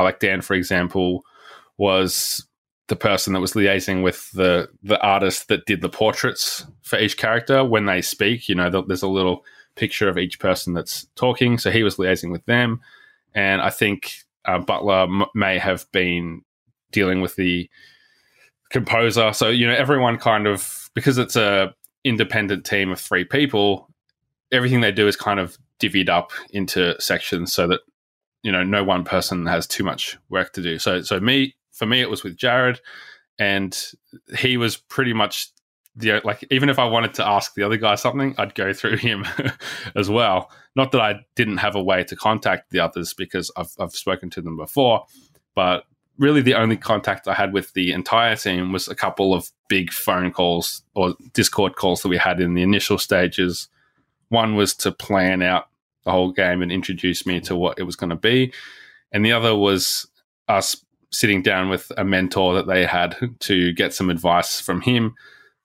like 0.00 0.20
Dan, 0.20 0.40
for 0.40 0.54
example, 0.54 1.24
was 1.76 2.46
the 2.88 2.96
person 2.96 3.32
that 3.32 3.40
was 3.40 3.52
liaising 3.52 4.02
with 4.02 4.30
the 4.32 4.68
the 4.82 5.00
artist 5.00 5.48
that 5.48 5.66
did 5.66 5.80
the 5.80 5.88
portraits 5.88 6.66
for 6.82 6.98
each 6.98 7.16
character 7.16 7.64
when 7.64 7.86
they 7.86 8.02
speak. 8.02 8.48
You 8.48 8.54
know, 8.54 8.70
there's 8.86 9.02
a 9.02 9.08
little 9.08 9.44
picture 9.76 10.08
of 10.08 10.18
each 10.18 10.38
person 10.38 10.74
that's 10.74 11.06
talking, 11.14 11.58
so 11.58 11.70
he 11.70 11.82
was 11.82 11.96
liaising 11.96 12.30
with 12.30 12.44
them, 12.46 12.80
and 13.34 13.62
I 13.62 13.70
think 13.70 14.24
uh, 14.44 14.58
Butler 14.58 15.02
m- 15.04 15.24
may 15.34 15.58
have 15.58 15.90
been 15.92 16.42
dealing 16.90 17.20
with 17.20 17.36
the 17.36 17.70
composer. 18.70 19.32
So 19.32 19.48
you 19.48 19.66
know, 19.66 19.74
everyone 19.74 20.18
kind 20.18 20.46
of 20.46 20.90
because 20.94 21.18
it's 21.18 21.36
a 21.36 21.74
independent 22.04 22.64
team 22.66 22.90
of 22.90 23.00
three 23.00 23.24
people, 23.24 23.88
everything 24.50 24.80
they 24.80 24.92
do 24.92 25.06
is 25.06 25.16
kind 25.16 25.40
of 25.40 25.56
divvied 25.78 26.08
up 26.08 26.32
into 26.50 27.00
sections 27.00 27.52
so 27.52 27.66
that 27.66 27.80
you 28.42 28.52
know 28.52 28.62
no 28.62 28.84
one 28.84 29.04
person 29.04 29.46
has 29.46 29.66
too 29.66 29.84
much 29.84 30.18
work 30.28 30.52
to 30.54 30.62
do. 30.62 30.78
So 30.78 31.02
so 31.02 31.20
me 31.20 31.54
for 31.72 31.86
me 31.86 32.00
it 32.00 32.10
was 32.10 32.22
with 32.22 32.36
Jared, 32.36 32.80
and 33.38 33.76
he 34.38 34.56
was 34.56 34.76
pretty 34.76 35.12
much 35.12 35.48
the 35.94 36.20
like 36.24 36.44
even 36.50 36.68
if 36.68 36.78
I 36.78 36.84
wanted 36.84 37.14
to 37.14 37.26
ask 37.26 37.54
the 37.54 37.62
other 37.62 37.76
guy 37.76 37.94
something, 37.94 38.34
I'd 38.38 38.54
go 38.54 38.72
through 38.72 38.96
him 38.98 39.26
as 39.96 40.08
well. 40.08 40.50
Not 40.74 40.92
that 40.92 41.00
I 41.00 41.20
didn't 41.36 41.58
have 41.58 41.74
a 41.74 41.82
way 41.82 42.04
to 42.04 42.16
contact 42.16 42.70
the 42.70 42.80
others 42.80 43.14
because 43.14 43.50
I've 43.56 43.72
I've 43.78 43.92
spoken 43.92 44.30
to 44.30 44.42
them 44.42 44.56
before, 44.56 45.06
but 45.54 45.84
really 46.18 46.42
the 46.42 46.54
only 46.54 46.76
contact 46.76 47.26
I 47.26 47.34
had 47.34 47.52
with 47.52 47.72
the 47.72 47.92
entire 47.92 48.36
team 48.36 48.72
was 48.72 48.88
a 48.88 48.94
couple 48.94 49.34
of 49.34 49.50
big 49.68 49.92
phone 49.92 50.30
calls 50.30 50.82
or 50.94 51.14
Discord 51.32 51.76
calls 51.76 52.02
that 52.02 52.08
we 52.08 52.18
had 52.18 52.40
in 52.40 52.54
the 52.54 52.62
initial 52.62 52.98
stages. 52.98 53.68
One 54.28 54.54
was 54.54 54.74
to 54.76 54.92
plan 54.92 55.42
out 55.42 55.68
the 56.04 56.10
whole 56.10 56.32
game 56.32 56.62
and 56.62 56.72
introduced 56.72 57.26
me 57.26 57.40
to 57.40 57.56
what 57.56 57.78
it 57.78 57.84
was 57.84 57.96
going 57.96 58.10
to 58.10 58.16
be. 58.16 58.52
And 59.12 59.24
the 59.24 59.32
other 59.32 59.54
was 59.54 60.06
us 60.48 60.76
sitting 61.10 61.42
down 61.42 61.68
with 61.68 61.92
a 61.96 62.04
mentor 62.04 62.54
that 62.54 62.66
they 62.66 62.86
had 62.86 63.16
to 63.40 63.72
get 63.72 63.92
some 63.94 64.10
advice 64.10 64.60
from 64.60 64.80
him 64.80 65.14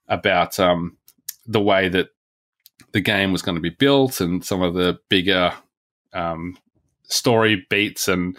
about 0.08 0.60
um, 0.60 0.96
the 1.46 1.60
way 1.60 1.88
that 1.88 2.10
the 2.92 3.00
game 3.00 3.32
was 3.32 3.42
going 3.42 3.54
to 3.54 3.60
be 3.60 3.70
built 3.70 4.20
and 4.20 4.44
some 4.44 4.62
of 4.62 4.74
the 4.74 4.98
bigger 5.08 5.52
um, 6.12 6.56
story 7.04 7.66
beats 7.70 8.08
and 8.08 8.36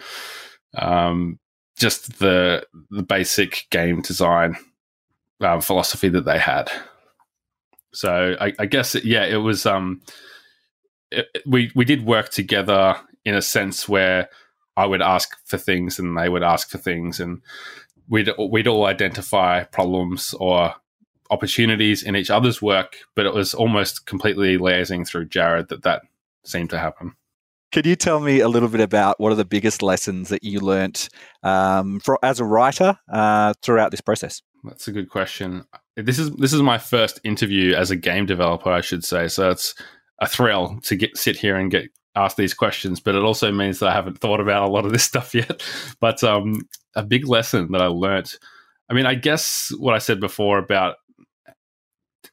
um, 0.78 1.38
just 1.76 2.18
the 2.18 2.64
the 2.90 3.02
basic 3.02 3.66
game 3.70 4.00
design 4.02 4.56
uh, 5.40 5.60
philosophy 5.60 6.08
that 6.08 6.24
they 6.24 6.38
had. 6.38 6.70
So 7.92 8.36
I, 8.40 8.52
I 8.58 8.66
guess 8.66 8.94
yeah, 9.04 9.24
it 9.24 9.38
was 9.38 9.66
um, 9.66 10.00
we 11.46 11.70
we 11.74 11.84
did 11.84 12.04
work 12.04 12.30
together 12.30 12.96
in 13.24 13.34
a 13.34 13.42
sense 13.42 13.88
where 13.88 14.28
I 14.76 14.86
would 14.86 15.02
ask 15.02 15.36
for 15.44 15.58
things 15.58 15.98
and 15.98 16.16
they 16.16 16.28
would 16.28 16.42
ask 16.42 16.70
for 16.70 16.78
things, 16.78 17.20
and 17.20 17.42
we'd 18.08 18.30
we'd 18.38 18.68
all 18.68 18.86
identify 18.86 19.64
problems 19.64 20.34
or 20.34 20.74
opportunities 21.30 22.02
in 22.02 22.16
each 22.16 22.30
other's 22.30 22.60
work, 22.60 22.96
but 23.14 23.24
it 23.24 23.32
was 23.32 23.54
almost 23.54 24.06
completely 24.06 24.58
liaising 24.58 25.06
through 25.06 25.26
Jared 25.26 25.68
that 25.68 25.82
that 25.82 26.02
seemed 26.44 26.70
to 26.70 26.78
happen. 26.78 27.14
Could 27.72 27.86
you 27.86 27.94
tell 27.94 28.18
me 28.18 28.40
a 28.40 28.48
little 28.48 28.68
bit 28.68 28.80
about 28.80 29.20
what 29.20 29.30
are 29.30 29.36
the 29.36 29.44
biggest 29.44 29.80
lessons 29.80 30.28
that 30.30 30.42
you 30.42 30.58
learnt 30.58 31.08
um, 31.44 32.00
for, 32.00 32.18
as 32.24 32.40
a 32.40 32.44
writer 32.44 32.98
uh, 33.08 33.54
throughout 33.62 33.92
this 33.92 34.00
process? 34.00 34.42
That's 34.64 34.88
a 34.88 34.92
good 34.92 35.08
question. 35.08 35.64
This 35.96 36.18
is 36.18 36.30
this 36.32 36.52
is 36.52 36.62
my 36.62 36.78
first 36.78 37.20
interview 37.22 37.74
as 37.74 37.90
a 37.90 37.96
game 37.96 38.26
developer, 38.26 38.70
I 38.70 38.80
should 38.80 39.04
say. 39.04 39.28
So 39.28 39.50
it's 39.50 39.74
a 40.20 40.26
thrill 40.26 40.78
to 40.82 40.96
get 40.96 41.16
sit 41.16 41.36
here 41.36 41.56
and 41.56 41.70
get 41.70 41.90
asked 42.16 42.36
these 42.36 42.54
questions, 42.54 43.00
but 43.00 43.14
it 43.14 43.22
also 43.22 43.52
means 43.52 43.78
that 43.78 43.88
I 43.88 43.94
haven't 43.94 44.18
thought 44.18 44.40
about 44.40 44.68
a 44.68 44.72
lot 44.72 44.84
of 44.84 44.92
this 44.92 45.04
stuff 45.12 45.34
yet. 45.34 45.62
But 46.00 46.22
um, 46.24 46.62
a 46.94 47.02
big 47.02 47.26
lesson 47.26 47.72
that 47.72 47.82
I 47.82 47.86
learnt. 47.86 48.38
I 48.88 48.94
mean, 48.94 49.06
I 49.06 49.14
guess 49.14 49.72
what 49.78 49.94
I 49.94 49.98
said 49.98 50.20
before 50.20 50.58
about 50.58 50.96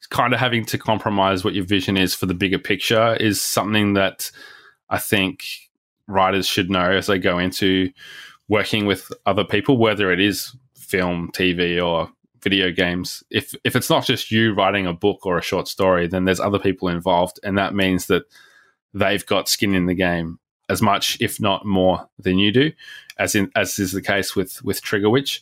kind 0.09 0.33
of 0.33 0.39
having 0.39 0.65
to 0.65 0.77
compromise 0.77 1.43
what 1.43 1.53
your 1.53 1.65
vision 1.65 1.97
is 1.97 2.15
for 2.15 2.25
the 2.25 2.33
bigger 2.33 2.57
picture 2.57 3.15
is 3.15 3.41
something 3.41 3.93
that 3.93 4.31
I 4.89 4.99
think 4.99 5.43
writers 6.07 6.47
should 6.47 6.69
know 6.69 6.91
as 6.91 7.07
they 7.07 7.19
go 7.19 7.37
into 7.37 7.91
working 8.47 8.85
with 8.85 9.11
other 9.25 9.43
people, 9.43 9.77
whether 9.77 10.11
it 10.11 10.21
is 10.21 10.55
film, 10.77 11.29
TV, 11.33 11.83
or 11.85 12.09
video 12.47 12.71
games. 12.71 13.23
If 13.29 13.53
if 13.63 13.75
it's 13.75 13.89
not 13.89 14.05
just 14.05 14.31
you 14.31 14.53
writing 14.53 14.87
a 14.87 14.93
book 14.93 15.25
or 15.25 15.37
a 15.37 15.41
short 15.41 15.67
story, 15.67 16.07
then 16.07 16.25
there's 16.25 16.39
other 16.39 16.59
people 16.59 16.87
involved, 16.87 17.39
and 17.43 17.57
that 17.57 17.75
means 17.75 18.07
that 18.07 18.23
they've 18.93 19.25
got 19.25 19.49
skin 19.49 19.73
in 19.73 19.85
the 19.85 19.93
game 19.93 20.39
as 20.69 20.81
much, 20.81 21.17
if 21.21 21.39
not 21.39 21.65
more, 21.65 22.07
than 22.19 22.37
you 22.37 22.51
do, 22.51 22.71
as 23.17 23.35
in 23.35 23.51
as 23.55 23.79
is 23.79 23.91
the 23.91 24.01
case 24.01 24.35
with 24.35 24.63
with 24.63 24.81
Trigger 24.81 25.09
Witch. 25.09 25.41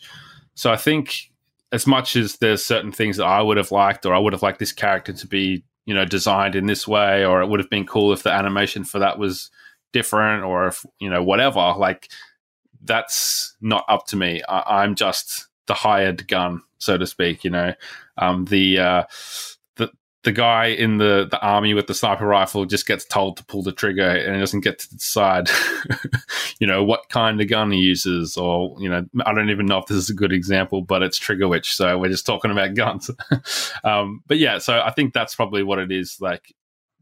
So 0.55 0.71
I 0.71 0.77
think 0.77 1.31
as 1.71 1.85
much 1.85 2.15
as 2.15 2.37
there's 2.37 2.65
certain 2.65 2.91
things 2.91 3.17
that 3.17 3.25
I 3.25 3.41
would 3.41 3.57
have 3.57 3.71
liked, 3.71 4.05
or 4.05 4.13
I 4.13 4.19
would 4.19 4.33
have 4.33 4.43
liked 4.43 4.59
this 4.59 4.71
character 4.71 5.13
to 5.13 5.27
be, 5.27 5.63
you 5.85 5.93
know, 5.93 6.05
designed 6.05 6.55
in 6.55 6.67
this 6.67 6.87
way, 6.87 7.25
or 7.25 7.41
it 7.41 7.47
would 7.47 7.59
have 7.59 7.69
been 7.69 7.85
cool 7.85 8.13
if 8.13 8.23
the 8.23 8.31
animation 8.31 8.83
for 8.83 8.99
that 8.99 9.19
was 9.19 9.51
different, 9.93 10.43
or 10.43 10.67
if 10.67 10.85
you 10.99 11.09
know 11.09 11.23
whatever. 11.23 11.73
Like 11.77 12.09
that's 12.85 13.55
not 13.61 13.85
up 13.87 14.05
to 14.07 14.15
me. 14.15 14.41
I, 14.47 14.83
am 14.83 14.95
just 14.95 15.47
the 15.67 15.73
hired 15.73 16.27
gun, 16.27 16.61
so 16.77 16.97
to 16.97 17.07
speak. 17.07 17.43
You 17.43 17.51
know, 17.51 17.73
um, 18.17 18.45
the 18.45 18.79
uh, 18.79 19.03
the 20.25 20.31
guy 20.31 20.65
in 20.65 20.97
the, 20.97 21.27
the 21.29 21.39
army 21.39 21.75
with 21.75 21.85
the 21.85 21.93
sniper 21.93 22.25
rifle 22.25 22.65
just 22.65 22.87
gets 22.87 23.05
told 23.05 23.37
to 23.37 23.45
pull 23.45 23.61
the 23.61 23.71
trigger 23.71 24.09
and 24.09 24.39
doesn't 24.39 24.63
get 24.63 24.79
to 24.79 24.89
decide, 24.89 25.47
you 26.59 26.65
know, 26.65 26.83
what 26.83 27.07
kind 27.09 27.39
of 27.39 27.47
gun 27.47 27.71
he 27.71 27.77
uses. 27.77 28.35
Or, 28.35 28.75
you 28.79 28.89
know, 28.89 29.05
I 29.23 29.35
don't 29.35 29.51
even 29.51 29.67
know 29.67 29.77
if 29.77 29.85
this 29.85 29.97
is 29.97 30.09
a 30.09 30.15
good 30.15 30.33
example, 30.33 30.81
but 30.81 31.03
it's 31.03 31.19
Trigger 31.19 31.47
Witch. 31.47 31.75
So 31.75 31.99
we're 31.99 32.09
just 32.09 32.25
talking 32.25 32.49
about 32.49 32.73
guns. 32.73 33.11
um, 33.83 34.23
but 34.25 34.39
yeah, 34.39 34.57
so 34.57 34.81
I 34.81 34.89
think 34.89 35.13
that's 35.13 35.35
probably 35.35 35.61
what 35.61 35.77
it 35.77 35.91
is. 35.91 36.19
Like, 36.19 36.55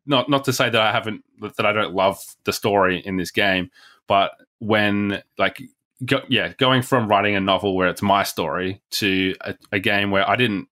not, 0.05 0.29
not 0.29 0.43
to 0.45 0.53
say 0.53 0.69
that 0.69 0.81
I 0.81 0.91
haven't, 0.91 1.23
that 1.39 1.65
I 1.65 1.71
don't 1.71 1.95
love 1.95 2.19
the 2.43 2.51
story 2.51 2.99
in 2.99 3.15
this 3.15 3.31
game, 3.31 3.71
but 4.05 4.31
when, 4.59 5.23
like, 5.37 5.61
Go, 6.05 6.21
yeah, 6.29 6.53
going 6.57 6.81
from 6.81 7.07
writing 7.07 7.35
a 7.35 7.39
novel 7.39 7.75
where 7.75 7.87
it's 7.87 8.01
my 8.01 8.23
story 8.23 8.81
to 8.91 9.35
a, 9.41 9.55
a, 9.71 9.79
game 9.79 10.11
where 10.11 10.27
I 10.27 10.35
didn't 10.35 10.67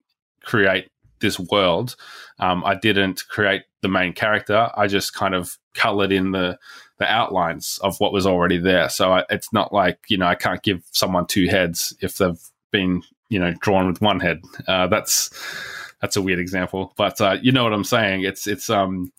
create 0.43 0.89
this 1.19 1.39
world. 1.39 1.95
Um, 2.39 2.63
I 2.63 2.75
didn't 2.75 3.23
create 3.27 3.63
the 3.81 3.87
main 3.87 4.13
character. 4.13 4.69
I 4.75 4.87
just 4.87 5.13
kind 5.13 5.33
of 5.33 5.57
colored 5.73 6.11
in 6.11 6.31
the 6.31 6.57
the 6.99 7.05
outlines 7.05 7.79
of 7.83 7.99
what 7.99 8.11
was 8.11 8.25
already 8.25 8.57
there. 8.57 8.89
So 8.89 9.13
I, 9.13 9.23
it's 9.29 9.53
not 9.53 9.73
like 9.73 9.99
you 10.07 10.17
know 10.17 10.27
I 10.27 10.35
can't 10.35 10.63
give 10.63 10.83
someone 10.91 11.25
two 11.25 11.47
heads 11.47 11.95
if 12.01 12.17
they've 12.17 12.41
been 12.71 13.03
you 13.29 13.39
know 13.39 13.53
drawn 13.59 13.87
with 13.87 14.01
one 14.01 14.19
head. 14.19 14.41
Uh, 14.67 14.87
that's 14.87 15.29
that's 16.01 16.15
a 16.15 16.21
weird 16.21 16.39
example, 16.39 16.93
but 16.97 17.19
uh, 17.21 17.37
you 17.41 17.51
know 17.51 17.63
what 17.63 17.73
I'm 17.73 17.83
saying. 17.83 18.23
It's 18.23 18.47
it's 18.47 18.69
um 18.69 19.11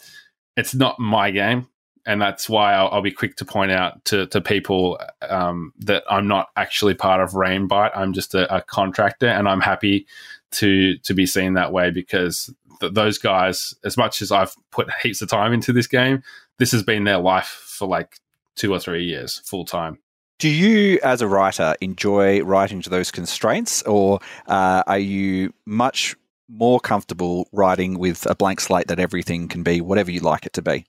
it's 0.57 0.75
not 0.75 0.99
my 0.99 1.31
game. 1.31 1.69
And 2.09 2.23
that's 2.23 2.49
why 2.49 2.73
I'll, 2.73 2.89
I'll 2.89 3.03
be 3.03 3.13
quick 3.13 3.37
to 3.37 3.45
point 3.45 3.71
out 3.71 4.03
to, 4.07 4.27
to 4.29 4.41
people 4.41 4.99
um, 5.29 5.75
that 5.81 6.05
I'm 6.11 6.27
not 6.27 6.49
actually 6.57 6.95
part 6.95 7.21
of 7.21 7.33
Rainbite. 7.33 7.95
I'm 7.95 8.15
just 8.15 8.35
a, 8.35 8.53
a 8.53 8.63
contractor, 8.63 9.29
and 9.29 9.47
I'm 9.47 9.61
happy 9.61 10.07
to 10.53 10.97
to 10.97 11.13
be 11.13 11.27
seen 11.27 11.53
that 11.53 11.71
way 11.71 11.91
because 11.91 12.51
th- 12.81 12.95
those 12.95 13.19
guys, 13.19 13.75
as 13.85 13.99
much 13.99 14.23
as 14.23 14.33
I've 14.33 14.57
put 14.71 14.89
heaps 15.03 15.21
of 15.21 15.29
time 15.29 15.53
into 15.53 15.71
this 15.71 15.87
game, 15.87 16.23
this 16.57 16.73
has 16.73 16.83
been 16.83 17.05
their 17.05 17.19
life 17.19 17.63
for 17.67 17.87
like 17.87 18.19
two 18.57 18.73
or 18.73 18.81
three 18.81 19.05
years 19.05 19.43
full 19.45 19.67
time. 19.67 19.99
Do 20.39 20.49
you, 20.49 20.99
as 21.03 21.21
a 21.21 21.29
writer, 21.29 21.75
enjoy 21.83 22.43
writing 22.43 22.81
to 22.83 22.89
those 22.89 23.11
constraints, 23.11 23.83
or 23.83 24.21
uh, 24.47 24.83
are 24.87 24.99
you 24.99 25.53
much 25.67 26.17
more 26.49 26.81
comfortable 26.81 27.49
writing 27.53 27.99
with 27.99 28.25
a 28.25 28.35
blank 28.35 28.61
slate 28.61 28.89
that 28.89 28.99
everything 28.99 29.49
can 29.49 29.63
be 29.63 29.83
whatever 29.83 30.11
you 30.11 30.21
like 30.21 30.47
it 30.47 30.55
to 30.55 30.63
be? 30.63 30.87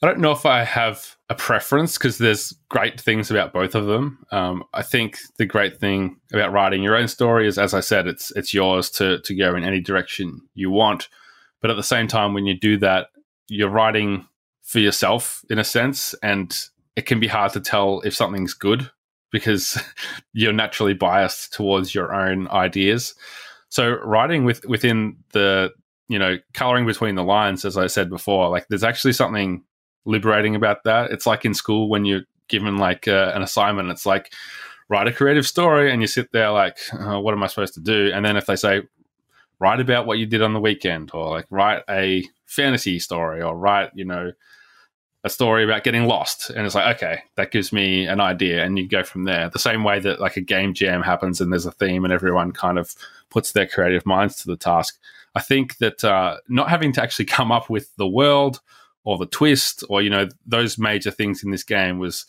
I 0.00 0.06
don't 0.06 0.20
know 0.20 0.30
if 0.30 0.46
I 0.46 0.62
have 0.62 1.16
a 1.28 1.34
preference 1.34 1.98
because 1.98 2.18
there's 2.18 2.54
great 2.68 3.00
things 3.00 3.30
about 3.30 3.52
both 3.52 3.74
of 3.74 3.86
them. 3.86 4.24
Um, 4.30 4.64
I 4.72 4.82
think 4.82 5.18
the 5.38 5.46
great 5.46 5.78
thing 5.80 6.20
about 6.32 6.52
writing 6.52 6.82
your 6.82 6.96
own 6.96 7.08
story 7.08 7.48
is, 7.48 7.58
as 7.58 7.74
I 7.74 7.80
said, 7.80 8.06
it's 8.06 8.30
it's 8.36 8.54
yours 8.54 8.90
to 8.92 9.20
to 9.20 9.34
go 9.34 9.56
in 9.56 9.64
any 9.64 9.80
direction 9.80 10.40
you 10.54 10.70
want. 10.70 11.08
But 11.60 11.70
at 11.70 11.76
the 11.76 11.82
same 11.82 12.06
time, 12.06 12.32
when 12.32 12.46
you 12.46 12.54
do 12.54 12.76
that, 12.78 13.08
you're 13.48 13.68
writing 13.68 14.26
for 14.62 14.78
yourself 14.78 15.44
in 15.50 15.58
a 15.58 15.64
sense, 15.64 16.14
and 16.22 16.56
it 16.94 17.06
can 17.06 17.18
be 17.18 17.26
hard 17.26 17.52
to 17.54 17.60
tell 17.60 18.00
if 18.02 18.14
something's 18.14 18.54
good 18.54 18.88
because 19.32 19.82
you're 20.32 20.52
naturally 20.52 20.94
biased 20.94 21.52
towards 21.52 21.92
your 21.92 22.14
own 22.14 22.46
ideas. 22.48 23.16
So 23.68 23.94
writing 24.04 24.44
with 24.44 24.64
within 24.64 25.16
the 25.32 25.72
you 26.08 26.20
know 26.20 26.38
coloring 26.54 26.86
between 26.86 27.16
the 27.16 27.24
lines, 27.24 27.64
as 27.64 27.76
I 27.76 27.88
said 27.88 28.08
before, 28.10 28.48
like 28.48 28.68
there's 28.68 28.84
actually 28.84 29.14
something 29.14 29.64
liberating 30.08 30.56
about 30.56 30.82
that. 30.84 31.10
It's 31.10 31.26
like 31.26 31.44
in 31.44 31.54
school 31.54 31.88
when 31.88 32.04
you're 32.04 32.22
given 32.48 32.78
like 32.78 33.06
uh, 33.06 33.32
an 33.34 33.42
assignment. 33.42 33.90
It's 33.90 34.06
like 34.06 34.32
write 34.88 35.06
a 35.06 35.12
creative 35.12 35.46
story, 35.46 35.92
and 35.92 36.02
you 36.02 36.08
sit 36.08 36.32
there 36.32 36.50
like, 36.50 36.78
oh, 36.98 37.20
what 37.20 37.34
am 37.34 37.42
I 37.42 37.46
supposed 37.46 37.74
to 37.74 37.80
do? 37.80 38.10
And 38.12 38.24
then 38.24 38.36
if 38.36 38.46
they 38.46 38.56
say 38.56 38.82
write 39.60 39.80
about 39.80 40.06
what 40.06 40.18
you 40.18 40.26
did 40.26 40.42
on 40.42 40.54
the 40.54 40.60
weekend, 40.60 41.10
or 41.14 41.28
like 41.30 41.46
write 41.50 41.82
a 41.88 42.26
fantasy 42.46 42.98
story, 42.98 43.42
or 43.42 43.56
write 43.56 43.90
you 43.94 44.04
know 44.04 44.32
a 45.24 45.28
story 45.28 45.62
about 45.62 45.84
getting 45.84 46.06
lost, 46.06 46.50
and 46.50 46.64
it's 46.64 46.74
like 46.74 46.96
okay, 46.96 47.22
that 47.36 47.52
gives 47.52 47.72
me 47.72 48.06
an 48.06 48.20
idea, 48.20 48.64
and 48.64 48.78
you 48.78 48.88
go 48.88 49.04
from 49.04 49.24
there. 49.24 49.50
The 49.50 49.58
same 49.58 49.84
way 49.84 50.00
that 50.00 50.20
like 50.20 50.36
a 50.36 50.40
game 50.40 50.74
jam 50.74 51.02
happens, 51.02 51.40
and 51.40 51.52
there's 51.52 51.66
a 51.66 51.72
theme, 51.72 52.04
and 52.04 52.12
everyone 52.12 52.52
kind 52.52 52.78
of 52.78 52.94
puts 53.30 53.52
their 53.52 53.66
creative 53.66 54.06
minds 54.06 54.36
to 54.36 54.46
the 54.46 54.56
task. 54.56 54.98
I 55.34 55.40
think 55.40 55.76
that 55.78 56.02
uh, 56.02 56.38
not 56.48 56.70
having 56.70 56.92
to 56.94 57.02
actually 57.02 57.24
come 57.36 57.52
up 57.52 57.68
with 57.68 57.94
the 57.96 58.08
world 58.08 58.60
or 59.04 59.18
the 59.18 59.26
twist 59.26 59.84
or 59.88 60.02
you 60.02 60.10
know 60.10 60.28
those 60.46 60.78
major 60.78 61.10
things 61.10 61.42
in 61.42 61.50
this 61.50 61.64
game 61.64 61.98
was 61.98 62.26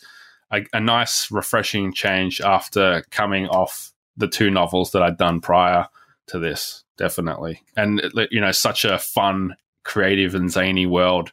a, 0.52 0.64
a 0.72 0.80
nice 0.80 1.30
refreshing 1.30 1.92
change 1.92 2.40
after 2.40 3.04
coming 3.10 3.46
off 3.48 3.92
the 4.16 4.28
two 4.28 4.50
novels 4.50 4.92
that 4.92 5.02
I'd 5.02 5.18
done 5.18 5.40
prior 5.40 5.86
to 6.28 6.38
this 6.38 6.84
definitely. 7.00 7.62
And 7.76 8.02
you 8.30 8.40
know 8.40 8.52
such 8.52 8.84
a 8.84 8.98
fun 8.98 9.56
creative 9.82 10.34
and 10.34 10.50
zany 10.50 10.86
world. 10.86 11.32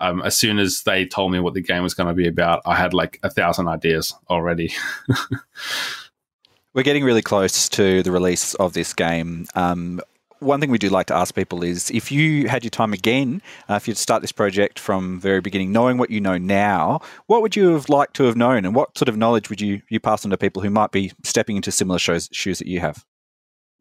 Um, 0.00 0.22
as 0.22 0.36
soon 0.38 0.58
as 0.58 0.82
they 0.82 1.04
told 1.06 1.32
me 1.32 1.40
what 1.40 1.54
the 1.54 1.60
game 1.60 1.82
was 1.82 1.94
going 1.94 2.08
to 2.08 2.14
be 2.14 2.26
about 2.26 2.62
i 2.66 2.74
had 2.74 2.92
like 2.92 3.20
a 3.22 3.30
thousand 3.30 3.68
ideas 3.68 4.14
already. 4.30 4.72
We're 6.74 6.82
getting 6.82 7.04
really 7.04 7.22
close 7.22 7.68
to 7.70 8.02
the 8.02 8.10
release 8.10 8.54
of 8.54 8.72
this 8.72 8.94
game. 8.94 9.46
Um, 9.54 10.00
one 10.42 10.60
thing 10.60 10.70
we 10.70 10.78
do 10.78 10.88
like 10.88 11.06
to 11.06 11.14
ask 11.14 11.34
people 11.34 11.62
is 11.62 11.90
if 11.90 12.12
you 12.12 12.48
had 12.48 12.64
your 12.64 12.70
time 12.70 12.92
again, 12.92 13.40
uh, 13.68 13.74
if 13.74 13.88
you'd 13.88 13.96
start 13.96 14.22
this 14.22 14.32
project 14.32 14.78
from 14.78 15.20
very 15.20 15.40
beginning, 15.40 15.72
knowing 15.72 15.98
what 15.98 16.10
you 16.10 16.20
know 16.20 16.38
now, 16.38 17.00
what 17.26 17.42
would 17.42 17.56
you 17.56 17.72
have 17.72 17.88
liked 17.88 18.14
to 18.14 18.24
have 18.24 18.36
known, 18.36 18.64
and 18.64 18.74
what 18.74 18.96
sort 18.96 19.08
of 19.08 19.16
knowledge 19.16 19.48
would 19.50 19.60
you 19.60 19.82
you 19.88 20.00
pass 20.00 20.24
on 20.24 20.30
to 20.30 20.36
people 20.36 20.62
who 20.62 20.70
might 20.70 20.92
be 20.92 21.12
stepping 21.24 21.56
into 21.56 21.70
similar 21.70 21.98
shows, 21.98 22.28
shoes 22.32 22.58
that 22.58 22.68
you 22.68 22.80
have? 22.80 23.04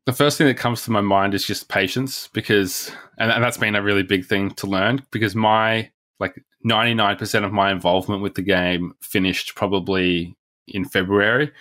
The 0.05 0.13
first 0.13 0.37
thing 0.37 0.47
that 0.47 0.57
comes 0.57 0.83
to 0.85 0.91
my 0.91 1.01
mind 1.01 1.33
is 1.33 1.45
just 1.45 1.69
patience, 1.69 2.29
because 2.33 2.91
and, 3.17 3.31
and 3.31 3.43
that's 3.43 3.57
been 3.57 3.75
a 3.75 3.83
really 3.83 4.03
big 4.03 4.25
thing 4.25 4.51
to 4.55 4.67
learn. 4.67 5.05
Because 5.11 5.35
my 5.35 5.91
like 6.19 6.35
ninety 6.63 6.93
nine 6.93 7.17
percent 7.17 7.45
of 7.45 7.51
my 7.51 7.71
involvement 7.71 8.21
with 8.21 8.35
the 8.35 8.41
game 8.41 8.93
finished 9.01 9.55
probably 9.55 10.35
in 10.67 10.85
February, 10.85 11.51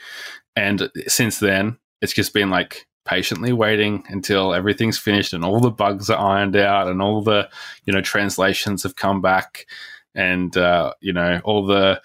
and 0.57 0.91
since 1.07 1.39
then 1.39 1.79
it's 2.01 2.15
just 2.15 2.33
been 2.33 2.51
like 2.51 2.87
patiently 3.05 3.53
waiting 3.53 4.05
until 4.09 4.53
everything's 4.55 4.99
finished 4.99 5.33
and 5.33 5.45
all 5.45 5.61
the 5.61 5.71
bugs 5.71 6.11
are 6.11 6.19
ironed 6.19 6.57
out 6.57 6.89
and 6.89 7.01
all 7.01 7.23
the 7.23 7.49
you 7.85 7.93
know 7.93 8.01
translations 8.01 8.83
have 8.83 8.97
come 8.97 9.21
back 9.21 9.67
and 10.15 10.57
uh, 10.57 10.93
you 11.01 11.13
know 11.13 11.41
all 11.45 11.65
the 11.65 12.01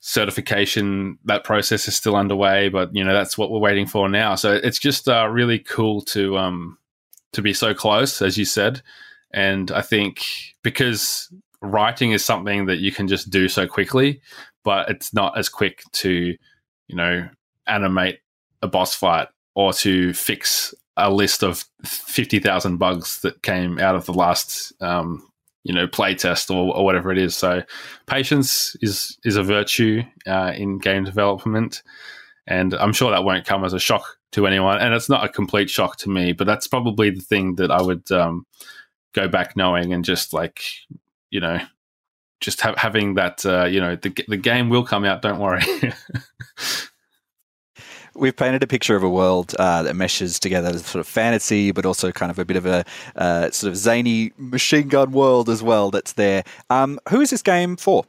certification 0.00 1.18
that 1.24 1.44
process 1.44 1.88
is 1.88 1.96
still 1.96 2.14
underway 2.14 2.68
but 2.68 2.94
you 2.94 3.02
know 3.02 3.14
that's 3.14 3.38
what 3.38 3.50
we're 3.50 3.58
waiting 3.58 3.86
for 3.86 4.08
now. 4.08 4.34
So 4.34 4.52
it's 4.52 4.78
just 4.78 5.08
uh, 5.08 5.28
really 5.30 5.58
cool 5.58 6.02
to 6.02 6.36
um 6.36 6.78
to 7.32 7.42
be 7.42 7.54
so 7.54 7.74
close 7.74 8.20
as 8.22 8.36
you 8.36 8.44
said. 8.44 8.82
And 9.32 9.72
i 9.72 9.82
think 9.82 10.24
because 10.62 11.28
writing 11.60 12.12
is 12.12 12.24
something 12.24 12.66
that 12.66 12.78
you 12.78 12.92
can 12.92 13.08
just 13.08 13.30
do 13.30 13.48
so 13.48 13.66
quickly 13.66 14.20
but 14.64 14.88
it's 14.90 15.12
not 15.14 15.36
as 15.38 15.48
quick 15.48 15.82
to 15.92 16.36
you 16.88 16.96
know 16.96 17.28
animate 17.66 18.20
a 18.62 18.68
boss 18.68 18.94
fight 18.94 19.28
or 19.54 19.72
to 19.72 20.12
fix 20.12 20.74
a 20.96 21.12
list 21.12 21.42
of 21.42 21.64
50,000 21.84 22.76
bugs 22.76 23.20
that 23.22 23.42
came 23.42 23.78
out 23.78 23.94
of 23.94 24.06
the 24.06 24.12
last 24.12 24.72
um, 24.80 25.28
you 25.64 25.74
know 25.74 25.86
playtest 25.86 26.50
or, 26.50 26.76
or 26.76 26.84
whatever 26.84 27.10
it 27.10 27.18
is. 27.18 27.36
So 27.36 27.62
patience 28.06 28.76
is 28.80 29.18
is 29.24 29.36
a 29.36 29.42
virtue 29.42 30.02
uh, 30.26 30.52
in 30.54 30.78
game 30.78 31.04
development. 31.04 31.82
And 32.46 32.74
i'm 32.74 32.92
sure 32.92 33.10
that 33.10 33.24
won't 33.24 33.46
come 33.46 33.64
as 33.64 33.72
a 33.72 33.78
shock 33.78 34.18
to 34.32 34.46
anyone. 34.46 34.78
And 34.78 34.92
it's 34.92 35.08
not 35.08 35.24
a 35.24 35.28
complete 35.30 35.70
shock 35.70 35.96
to 35.98 36.10
me 36.10 36.32
but 36.32 36.46
that's 36.46 36.68
probably 36.68 37.10
the 37.10 37.22
thing 37.22 37.54
that 37.56 37.70
i 37.70 37.80
would 37.80 38.10
um, 38.12 38.46
go 39.14 39.28
back 39.28 39.56
knowing 39.56 39.92
and 39.94 40.04
just 40.04 40.34
like 40.34 40.62
you 41.30 41.40
know 41.40 41.58
just 42.40 42.60
ha- 42.60 42.74
having 42.76 43.14
that 43.14 43.46
uh, 43.46 43.64
you 43.64 43.80
know 43.80 43.96
the, 43.96 44.12
the 44.28 44.36
game 44.36 44.68
will 44.68 44.84
come 44.84 45.04
out 45.04 45.22
don't 45.22 45.38
worry 45.38 45.62
we've 48.14 48.36
painted 48.36 48.62
a 48.62 48.66
picture 48.66 48.96
of 48.96 49.02
a 49.02 49.08
world 49.08 49.54
uh, 49.58 49.82
that 49.82 49.94
meshes 49.94 50.38
together 50.38 50.78
sort 50.78 51.00
of 51.00 51.06
fantasy, 51.06 51.70
but 51.70 51.86
also 51.86 52.12
kind 52.12 52.30
of 52.30 52.38
a 52.38 52.44
bit 52.44 52.56
of 52.56 52.66
a 52.66 52.84
uh, 53.16 53.50
sort 53.50 53.70
of 53.70 53.76
zany 53.76 54.32
machine 54.36 54.88
gun 54.88 55.12
world 55.12 55.48
as 55.48 55.62
well 55.62 55.90
that's 55.90 56.12
there. 56.12 56.44
Um, 56.70 56.98
who 57.08 57.20
is 57.20 57.30
this 57.30 57.42
game 57.42 57.76
for? 57.76 58.04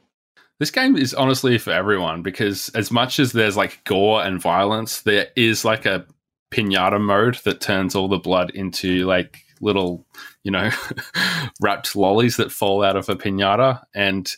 This 0.58 0.70
game 0.70 0.96
is 0.96 1.12
honestly 1.12 1.58
for 1.58 1.72
everyone 1.72 2.22
because 2.22 2.70
as 2.70 2.90
much 2.90 3.18
as 3.18 3.32
there's 3.32 3.56
like 3.56 3.84
gore 3.84 4.22
and 4.22 4.40
violence, 4.40 5.02
there 5.02 5.28
is 5.36 5.64
like 5.64 5.84
a 5.84 6.06
pinata 6.50 7.00
mode 7.00 7.36
that 7.44 7.60
turns 7.60 7.94
all 7.94 8.08
the 8.08 8.18
blood 8.18 8.50
into 8.50 9.04
like 9.04 9.42
little, 9.60 10.06
you 10.44 10.50
know, 10.50 10.70
wrapped 11.60 11.94
lollies 11.94 12.36
that 12.36 12.52
fall 12.52 12.82
out 12.82 12.96
of 12.96 13.08
a 13.08 13.16
pinata. 13.16 13.82
And 13.94 14.30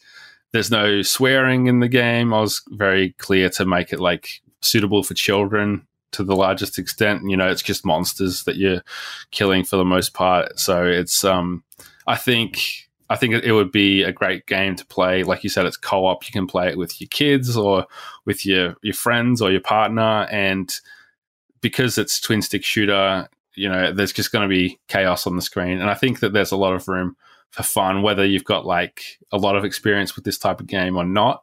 there's 0.53 0.71
no 0.71 1.03
swearing 1.03 1.67
in 1.67 1.81
the 1.81 1.89
game. 1.89 2.35
I 2.35 2.41
was 2.41 2.63
very 2.71 3.13
clear 3.19 3.49
to 3.51 3.65
make 3.65 3.93
it 3.93 4.01
like 4.01 4.41
suitable 4.61 5.03
for 5.03 5.14
children 5.14 5.87
to 6.12 6.25
the 6.25 6.37
largest 6.37 6.79
extent. 6.79 7.29
You 7.29 7.37
know, 7.37 7.49
it's 7.49 7.62
just 7.62 7.85
monsters 7.85 8.44
that 8.44 8.57
you're 8.57 8.83
killing 9.31 9.64
for 9.64 9.77
the 9.77 9.85
most 9.85 10.14
part. 10.14 10.59
So 10.59 10.85
it's, 10.85 11.25
um, 11.25 11.62
I 12.07 12.16
think 12.16 12.88
I 13.11 13.16
think 13.16 13.35
it 13.35 13.53
would 13.53 13.73
be 13.73 14.03
a 14.03 14.12
great 14.12 14.47
game 14.47 14.77
to 14.77 14.87
play. 14.87 15.23
Like 15.23 15.42
you 15.42 15.49
said, 15.51 15.64
it's 15.64 15.79
co-op. 15.79 16.27
You 16.27 16.33
can 16.33 16.47
play 16.47 16.68
it 16.68 16.77
with 16.77 17.01
your 17.01 17.09
kids 17.09 17.57
or 17.57 17.87
with 18.27 18.44
your 18.44 18.77
your 18.83 18.94
friends 18.94 19.40
or 19.40 19.51
your 19.51 19.62
partner, 19.62 20.27
and 20.31 20.73
because 21.61 21.99
it's 21.99 22.21
twin 22.21 22.42
stick 22.42 22.64
shooter, 22.64 23.29
you 23.55 23.68
know, 23.68 23.92
there's 23.92 24.12
just 24.12 24.31
going 24.31 24.42
to 24.42 24.55
be 24.55 24.79
chaos 24.88 25.27
on 25.27 25.37
the 25.37 25.42
screen. 25.42 25.81
And 25.81 25.90
I 25.90 25.94
think 25.94 26.21
that 26.21 26.33
there's 26.33 26.53
a 26.53 26.57
lot 26.57 26.75
of 26.75 26.87
room 26.87 27.16
for 27.51 27.62
fun, 27.62 28.03
whether 28.03 28.25
you've 28.25 28.44
got 28.44 28.66
like 28.66 29.18
a 29.33 29.38
lot 29.38 29.57
of 29.57 29.64
experience 29.64 30.14
with 30.14 30.25
this 30.25 30.38
type 30.38 30.61
of 30.61 30.66
game 30.66 30.97
or 30.97 31.05
not 31.05 31.42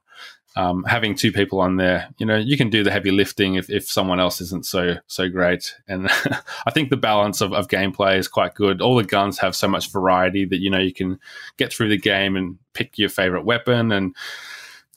um, 0.57 0.85
having 0.85 1.15
two 1.15 1.31
people 1.31 1.59
on 1.59 1.75
there, 1.75 2.07
you 2.17 2.25
know, 2.25 2.37
you 2.37 2.55
can 2.55 2.69
do 2.69 2.83
the 2.83 2.91
heavy 2.91 3.11
lifting 3.11 3.55
if, 3.55 3.69
if 3.69 3.89
someone 3.89 4.21
else 4.21 4.39
isn't 4.39 4.65
so 4.65 4.95
so 5.07 5.27
great. 5.27 5.75
And 5.87 6.07
I 6.65 6.71
think 6.71 6.89
the 6.89 6.97
balance 6.97 7.41
of, 7.41 7.53
of 7.53 7.67
gameplay 7.67 8.17
is 8.17 8.29
quite 8.29 8.55
good. 8.55 8.81
All 8.81 8.95
the 8.95 9.03
guns 9.03 9.37
have 9.39 9.55
so 9.55 9.67
much 9.67 9.91
variety 9.91 10.45
that 10.45 10.61
you 10.61 10.69
know 10.69 10.79
you 10.79 10.93
can 10.93 11.19
get 11.57 11.73
through 11.73 11.89
the 11.89 11.97
game 11.97 12.37
and 12.37 12.57
pick 12.73 12.97
your 12.97 13.09
favorite 13.09 13.43
weapon 13.43 13.91
and 13.91 14.15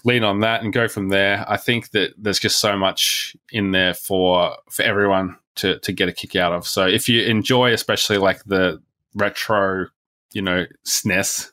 lean 0.05 0.23
on 0.23 0.41
that 0.41 0.63
and 0.63 0.73
go 0.73 0.87
from 0.87 1.09
there. 1.09 1.45
I 1.49 1.57
think 1.57 1.91
that 1.91 2.15
there's 2.17 2.39
just 2.39 2.61
so 2.61 2.77
much 2.77 3.37
in 3.51 3.73
there 3.73 3.95
for 3.95 4.57
for 4.71 4.83
everyone 4.83 5.37
to 5.57 5.81
to 5.81 5.93
get 5.93 6.09
a 6.09 6.13
kick 6.13 6.37
out 6.37 6.53
of. 6.53 6.69
So 6.69 6.87
if 6.87 7.09
you 7.09 7.23
enjoy, 7.23 7.73
especially 7.73 8.19
like 8.19 8.45
the 8.45 8.81
retro, 9.15 9.87
you 10.33 10.43
know, 10.43 10.67
SNES 10.85 11.51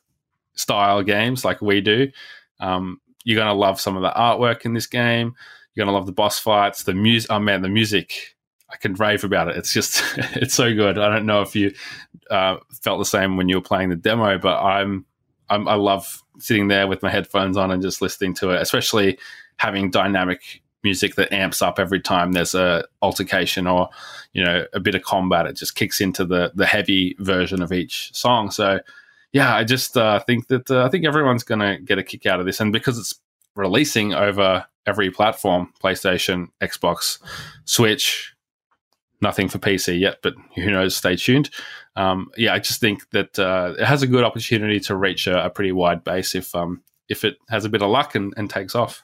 style 0.53 1.01
games 1.01 1.43
like 1.43 1.59
we 1.61 1.81
do. 1.81 2.11
Um, 2.59 3.01
you're 3.25 3.35
going 3.35 3.47
to 3.47 3.53
love 3.53 3.81
some 3.81 3.97
of 3.97 4.03
the 4.03 4.11
artwork 4.11 4.63
in 4.63 4.73
this 4.73 4.87
game. 4.87 5.35
You're 5.73 5.85
going 5.85 5.93
to 5.93 5.97
love 5.97 6.05
the 6.05 6.13
boss 6.13 6.39
fights, 6.39 6.83
the 6.83 6.93
music. 6.93 7.29
Oh 7.29 7.39
man, 7.39 7.61
the 7.61 7.69
music! 7.69 8.35
I 8.69 8.77
can 8.77 8.93
rave 8.93 9.23
about 9.23 9.49
it. 9.49 9.57
It's 9.57 9.73
just 9.73 10.01
it's 10.17 10.53
so 10.53 10.73
good. 10.73 10.97
I 10.97 11.09
don't 11.09 11.25
know 11.25 11.41
if 11.41 11.55
you 11.55 11.73
uh, 12.31 12.57
felt 12.81 12.99
the 12.99 13.05
same 13.05 13.35
when 13.35 13.49
you 13.49 13.57
were 13.57 13.61
playing 13.61 13.89
the 13.89 13.95
demo, 13.97 14.37
but 14.37 14.61
I'm, 14.61 15.05
I'm 15.49 15.67
I 15.67 15.75
love 15.75 16.23
sitting 16.39 16.69
there 16.69 16.87
with 16.87 17.03
my 17.03 17.09
headphones 17.09 17.57
on 17.57 17.71
and 17.71 17.81
just 17.81 18.01
listening 18.01 18.33
to 18.35 18.51
it, 18.51 18.61
especially 18.61 19.17
having 19.57 19.91
dynamic 19.91 20.61
music 20.83 21.15
that 21.15 21.33
amps 21.33 21.63
up 21.63 21.79
every 21.79 21.99
time 21.99 22.31
there's 22.31 22.53
a 22.53 22.85
altercation 23.01 23.65
or 23.65 23.89
you 24.33 24.43
know 24.43 24.65
a 24.73 24.79
bit 24.79 24.93
of 24.93 25.01
combat 25.01 25.47
it 25.47 25.55
just 25.55 25.73
kicks 25.73 25.99
into 25.99 26.23
the 26.23 26.51
the 26.53 26.65
heavy 26.65 27.15
version 27.17 27.63
of 27.63 27.71
each 27.73 28.13
song 28.13 28.51
so 28.51 28.79
yeah, 29.35 29.53
I 29.53 29.65
just 29.65 29.97
uh, 29.97 30.21
think 30.21 30.47
that 30.47 30.71
uh, 30.71 30.85
I 30.85 30.89
think 30.89 31.03
everyone's 31.03 31.43
going 31.43 31.59
to 31.59 31.77
get 31.77 31.97
a 31.97 32.03
kick 32.03 32.25
out 32.25 32.39
of 32.39 32.45
this, 32.45 32.61
and 32.61 32.71
because 32.71 32.97
it's 32.97 33.19
releasing 33.53 34.13
over 34.13 34.65
every 34.85 35.11
platform 35.11 35.73
PlayStation, 35.83 36.47
Xbox, 36.61 37.19
Switch, 37.65 38.33
nothing 39.19 39.49
for 39.49 39.57
PC 39.57 39.99
yet, 39.99 40.19
but 40.23 40.35
who 40.55 40.71
knows? 40.71 40.95
Stay 40.95 41.17
tuned. 41.17 41.49
Um, 41.97 42.31
yeah, 42.37 42.53
I 42.53 42.59
just 42.59 42.79
think 42.79 43.09
that 43.09 43.37
uh, 43.37 43.73
it 43.77 43.83
has 43.83 44.03
a 44.03 44.07
good 44.07 44.23
opportunity 44.23 44.79
to 44.79 44.95
reach 44.95 45.27
a, 45.27 45.47
a 45.47 45.49
pretty 45.49 45.73
wide 45.73 46.05
base 46.05 46.33
if 46.33 46.55
um, 46.55 46.81
if 47.09 47.25
it 47.25 47.35
has 47.49 47.65
a 47.65 47.69
bit 47.69 47.81
of 47.81 47.89
luck 47.89 48.15
and, 48.15 48.33
and 48.37 48.49
takes 48.49 48.73
off. 48.73 49.03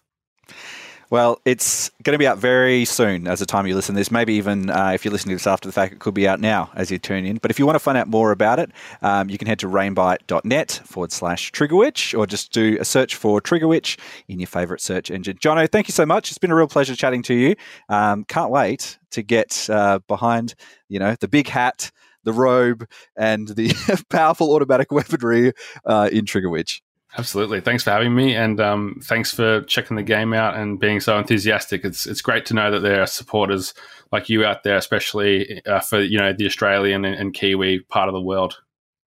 Well, 1.12 1.42
it's 1.44 1.90
going 2.04 2.14
to 2.14 2.18
be 2.18 2.26
out 2.26 2.38
very 2.38 2.86
soon 2.86 3.28
as 3.28 3.42
the 3.42 3.46
time 3.46 3.68
you 3.68 3.76
listen 3.76 3.96
to 3.96 4.00
this. 4.00 4.12
Maybe 4.12 4.34
even 4.36 4.70
uh, 4.70 4.92
if 4.96 5.04
you're 5.04 5.12
listening 5.12 5.34
to 5.34 5.36
this 5.36 5.46
after 5.46 5.68
the 5.68 5.74
fact, 5.74 5.92
it 5.92 6.00
could 6.00 6.14
be 6.14 6.26
out 6.26 6.40
now 6.40 6.72
as 6.74 6.90
you 6.90 7.00
tune 7.00 7.26
in. 7.26 7.36
But 7.36 7.52
if 7.52 7.60
you 7.60 7.66
want 7.66 7.76
to 7.76 7.82
find 7.82 7.98
out 7.98 8.08
more 8.08 8.32
about 8.32 8.60
it, 8.60 8.72
um, 9.02 9.30
you 9.30 9.38
can 9.38 9.46
head 9.46 9.60
to 9.60 9.68
rainbite.net 9.68 10.82
forward 10.86 11.12
slash 11.12 11.52
Triggerwitch 11.52 12.18
or 12.18 12.26
just 12.26 12.54
do 12.54 12.78
a 12.80 12.86
search 12.86 13.16
for 13.16 13.42
Triggerwitch 13.42 14.00
in 14.30 14.40
your 14.40 14.48
favourite 14.48 14.80
search 14.80 15.12
engine. 15.12 15.36
Jono, 15.38 15.70
thank 15.70 15.90
you 15.90 15.92
so 15.92 16.06
much. 16.06 16.32
It's 16.32 16.38
been 16.38 16.50
a 16.50 16.56
real 16.56 16.70
pleasure 16.70 16.96
chatting 16.96 17.24
to 17.24 17.34
you. 17.34 17.56
Um, 17.90 18.24
can't 18.24 18.50
wait 18.50 18.98
to 19.12 19.22
get 19.22 19.70
uh, 19.70 20.00
behind, 20.08 20.56
you 20.88 21.00
know, 21.00 21.18
the 21.20 21.28
big 21.28 21.50
hat, 21.50 21.92
the 22.24 22.32
robe, 22.32 22.88
and 23.18 23.50
the 23.50 23.74
powerful 24.10 24.54
automatic 24.54 24.94
weaponry 24.94 25.52
uh, 25.86 26.08
in 26.10 26.24
Triggerwitch. 26.24 26.80
Absolutely. 27.18 27.60
Thanks 27.60 27.84
for 27.84 27.92
having 27.92 28.16
me, 28.16 28.36
and 28.36 28.62
um, 28.62 29.02
thanks 29.04 29.34
for 29.34 29.62
checking 29.64 29.98
the 29.98 30.04
game 30.04 30.34
out 30.34 30.56
and 30.56 30.80
being 30.80 31.02
so 31.02 31.18
enthusiastic. 31.18 31.84
It's 31.84 32.06
it's 32.06 32.22
great 32.22 32.46
to 32.46 32.54
know 32.54 32.72
that 32.72 32.80
there 32.80 33.02
are 33.02 33.08
supporters 33.08 33.74
like 34.14 34.30
you 34.30 34.46
out 34.46 34.64
there, 34.64 34.78
especially 34.78 35.62
uh, 35.66 35.82
for 35.82 36.00
you 36.02 36.18
know 36.18 36.32
the 36.32 36.46
Australian 36.46 37.04
and, 37.04 37.16
and 37.16 37.34
Kiwi 37.34 37.82
part 37.90 38.08
of 38.08 38.14
the 38.14 38.22
world. 38.22 38.62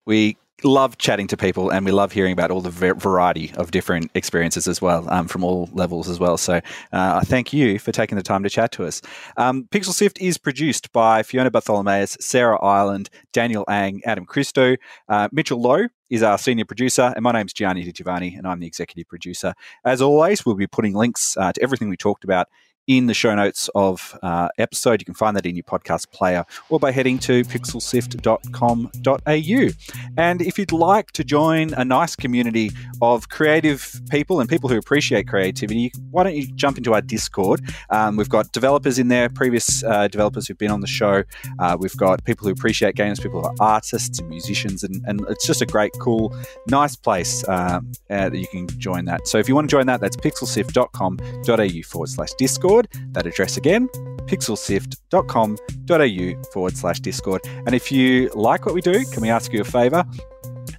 We 0.07 0.37
love 0.63 0.97
chatting 0.97 1.27
to 1.27 1.37
people 1.37 1.69
and 1.71 1.85
we 1.85 1.91
love 1.91 2.11
hearing 2.11 2.33
about 2.33 2.51
all 2.51 2.61
the 2.61 2.69
variety 2.69 3.51
of 3.55 3.71
different 3.71 4.11
experiences 4.13 4.67
as 4.67 4.81
well 4.81 5.09
um, 5.09 5.27
from 5.27 5.43
all 5.43 5.69
levels 5.73 6.07
as 6.09 6.19
well. 6.19 6.37
So 6.37 6.61
uh, 6.91 7.21
thank 7.21 7.53
you 7.53 7.79
for 7.79 7.91
taking 7.91 8.15
the 8.15 8.23
time 8.23 8.43
to 8.43 8.49
chat 8.49 8.71
to 8.73 8.85
us. 8.85 9.01
Um, 9.37 9.67
Pixel 9.71 9.93
Sift 9.93 10.21
is 10.21 10.37
produced 10.37 10.91
by 10.91 11.23
Fiona 11.23 11.49
Bartholomaeus, 11.49 12.17
Sarah 12.19 12.61
Ireland, 12.61 13.09
Daniel 13.33 13.65
Ang, 13.67 14.01
Adam 14.05 14.25
Christou. 14.25 14.77
Uh, 15.09 15.29
Mitchell 15.31 15.61
Loh 15.61 15.87
is 16.12 16.21
our 16.21 16.38
senior 16.38 16.65
producer, 16.65 17.13
and 17.15 17.24
my 17.24 17.32
name's 17.32 17.54
Gianni 17.54 17.84
Di 17.84 17.93
Giovanni, 17.93 18.36
and 18.36 18.45
I'm 18.45 18.60
the 18.60 18.67
executive 18.67 19.08
producer. 19.08 19.54
As 19.86 20.02
always, 20.02 20.45
we'll 20.45 20.56
be 20.56 20.67
putting 20.67 20.93
links 20.93 21.38
uh, 21.38 21.54
to 21.54 21.63
everything 21.63 21.89
we 21.89 21.95
talked 21.95 22.26
about 22.26 22.50
in 22.87 23.05
the 23.05 23.13
show 23.13 23.35
notes 23.35 23.69
of 23.75 24.17
uh, 24.23 24.49
episode. 24.57 25.01
You 25.01 25.05
can 25.05 25.13
find 25.13 25.37
that 25.37 25.45
in 25.45 25.55
your 25.55 25.63
podcast 25.63 26.09
player 26.11 26.43
or 26.69 26.79
by 26.79 26.91
heading 26.91 27.19
to 27.19 27.43
pixelsift.com.au. 27.43 29.69
And 30.17 30.41
if 30.41 30.57
you'd 30.57 30.71
like 30.71 31.11
to 31.11 31.23
join 31.23 31.75
a 31.75 31.85
nice 31.85 32.15
community 32.15 32.71
of 33.01 33.29
creative 33.29 34.01
people 34.09 34.39
and 34.39 34.49
people 34.49 34.69
who 34.69 34.77
appreciate 34.77 35.27
creativity, 35.27 35.91
why 36.09 36.23
don't 36.23 36.35
you 36.35 36.47
jump 36.55 36.77
into 36.77 36.93
our 36.93 37.01
Discord? 37.01 37.61
Um, 37.89 38.15
we've 38.17 38.29
got 38.29 38.51
developers 38.51 38.99
in 38.99 39.07
there, 39.09 39.29
previous 39.29 39.83
uh, 39.83 40.07
developers 40.07 40.47
who've 40.47 40.57
been 40.57 40.71
on 40.71 40.81
the 40.81 40.87
show. 40.87 41.23
Uh, 41.59 41.77
we've 41.79 41.95
got 41.97 42.23
people 42.25 42.47
who 42.47 42.53
appreciate 42.53 42.95
games, 42.95 43.19
people 43.19 43.41
who 43.41 43.47
are 43.47 43.55
artists 43.59 44.19
and 44.19 44.29
musicians, 44.29 44.83
and, 44.83 45.03
and 45.05 45.21
it's 45.29 45.45
just 45.45 45.61
a 45.61 45.65
great, 45.65 45.91
cool, 45.99 46.35
nice 46.67 46.95
place 46.95 47.47
um, 47.47 47.91
uh, 48.09 48.29
that 48.29 48.37
you 48.37 48.47
can 48.47 48.67
join 48.79 49.05
that. 49.05 49.27
So 49.27 49.37
if 49.37 49.47
you 49.47 49.53
want 49.55 49.69
to 49.69 49.75
join 49.75 49.85
that, 49.87 50.01
that's 50.01 50.17
pixelsift.com.au 50.17 51.83
forward 51.83 52.09
slash 52.09 52.33
Discord. 52.37 52.70
Discord. 52.71 52.88
That 53.12 53.27
address 53.27 53.57
again, 53.57 53.89
pixelsift.com.au 54.27 56.43
forward 56.53 56.77
slash 56.77 57.01
Discord. 57.01 57.41
And 57.65 57.75
if 57.75 57.91
you 57.91 58.29
like 58.29 58.65
what 58.65 58.73
we 58.73 58.79
do, 58.79 59.03
can 59.12 59.21
we 59.21 59.29
ask 59.29 59.51
you 59.51 59.60
a 59.60 59.65
favor? 59.65 60.05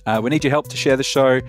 Uh, 0.06 0.18
we 0.22 0.30
need 0.30 0.42
your 0.42 0.50
help 0.50 0.68
to 0.68 0.76
share 0.76 0.96
the 0.96 1.02
show. 1.02 1.42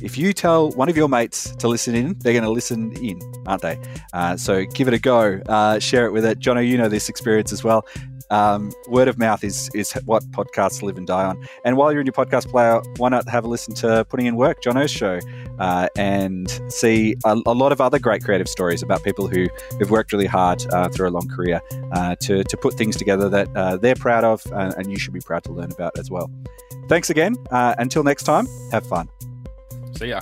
If 0.00 0.16
you 0.16 0.32
tell 0.32 0.70
one 0.70 0.88
of 0.88 0.96
your 0.96 1.08
mates 1.08 1.50
to 1.56 1.66
listen 1.66 1.96
in, 1.96 2.16
they're 2.20 2.32
going 2.32 2.44
to 2.44 2.50
listen 2.50 2.92
in, 3.02 3.20
aren't 3.44 3.62
they? 3.62 3.76
Uh, 4.12 4.36
so 4.36 4.64
give 4.66 4.86
it 4.86 4.94
a 4.94 5.00
go. 5.00 5.40
Uh, 5.48 5.80
share 5.80 6.06
it 6.06 6.12
with 6.12 6.24
it. 6.24 6.38
Jono, 6.38 6.64
you 6.64 6.78
know 6.78 6.88
this 6.88 7.08
experience 7.08 7.52
as 7.52 7.64
well. 7.64 7.84
Um, 8.30 8.72
word 8.88 9.08
of 9.08 9.18
mouth 9.18 9.42
is 9.44 9.70
is 9.74 9.92
what 10.04 10.22
podcasts 10.30 10.82
live 10.82 10.96
and 10.98 11.06
die 11.06 11.24
on. 11.24 11.46
And 11.64 11.76
while 11.76 11.92
you're 11.92 12.00
in 12.00 12.06
your 12.06 12.12
podcast 12.12 12.48
player, 12.48 12.80
why 12.96 13.08
not 13.08 13.28
have 13.28 13.44
a 13.44 13.48
listen 13.48 13.74
to 13.76 14.04
Putting 14.08 14.26
in 14.26 14.36
Work, 14.36 14.62
Jono's 14.62 14.90
show, 14.90 15.20
uh, 15.58 15.88
and 15.96 16.50
see 16.68 17.16
a, 17.24 17.40
a, 17.46 17.54
lot 17.54 17.72
of 17.72 17.80
other 17.80 17.98
great 17.98 18.22
creative 18.24 18.48
stories 18.48 18.82
about 18.82 19.02
people 19.02 19.26
who 19.26 19.46
have 19.78 19.90
worked 19.90 20.12
really 20.12 20.26
hard 20.26 20.64
uh, 20.72 20.88
through 20.88 21.08
a 21.08 21.10
long 21.10 21.28
career 21.28 21.60
uh, 21.92 22.14
to 22.20 22.44
to 22.44 22.56
put 22.56 22.74
things 22.74 22.96
together 22.96 23.28
that 23.28 23.48
uh, 23.56 23.76
they're 23.76 23.94
proud 23.94 24.24
of, 24.24 24.44
uh, 24.52 24.72
and 24.76 24.90
you 24.90 24.98
should 24.98 25.14
be 25.14 25.20
proud 25.20 25.44
to 25.44 25.52
learn 25.52 25.72
about 25.72 25.98
as 25.98 26.10
well. 26.10 26.30
Thanks 26.88 27.10
again. 27.10 27.36
Uh, 27.50 27.74
until 27.78 28.02
next 28.02 28.24
time, 28.24 28.46
have 28.72 28.86
fun. 28.86 29.08
See 29.96 30.08
ya. 30.08 30.20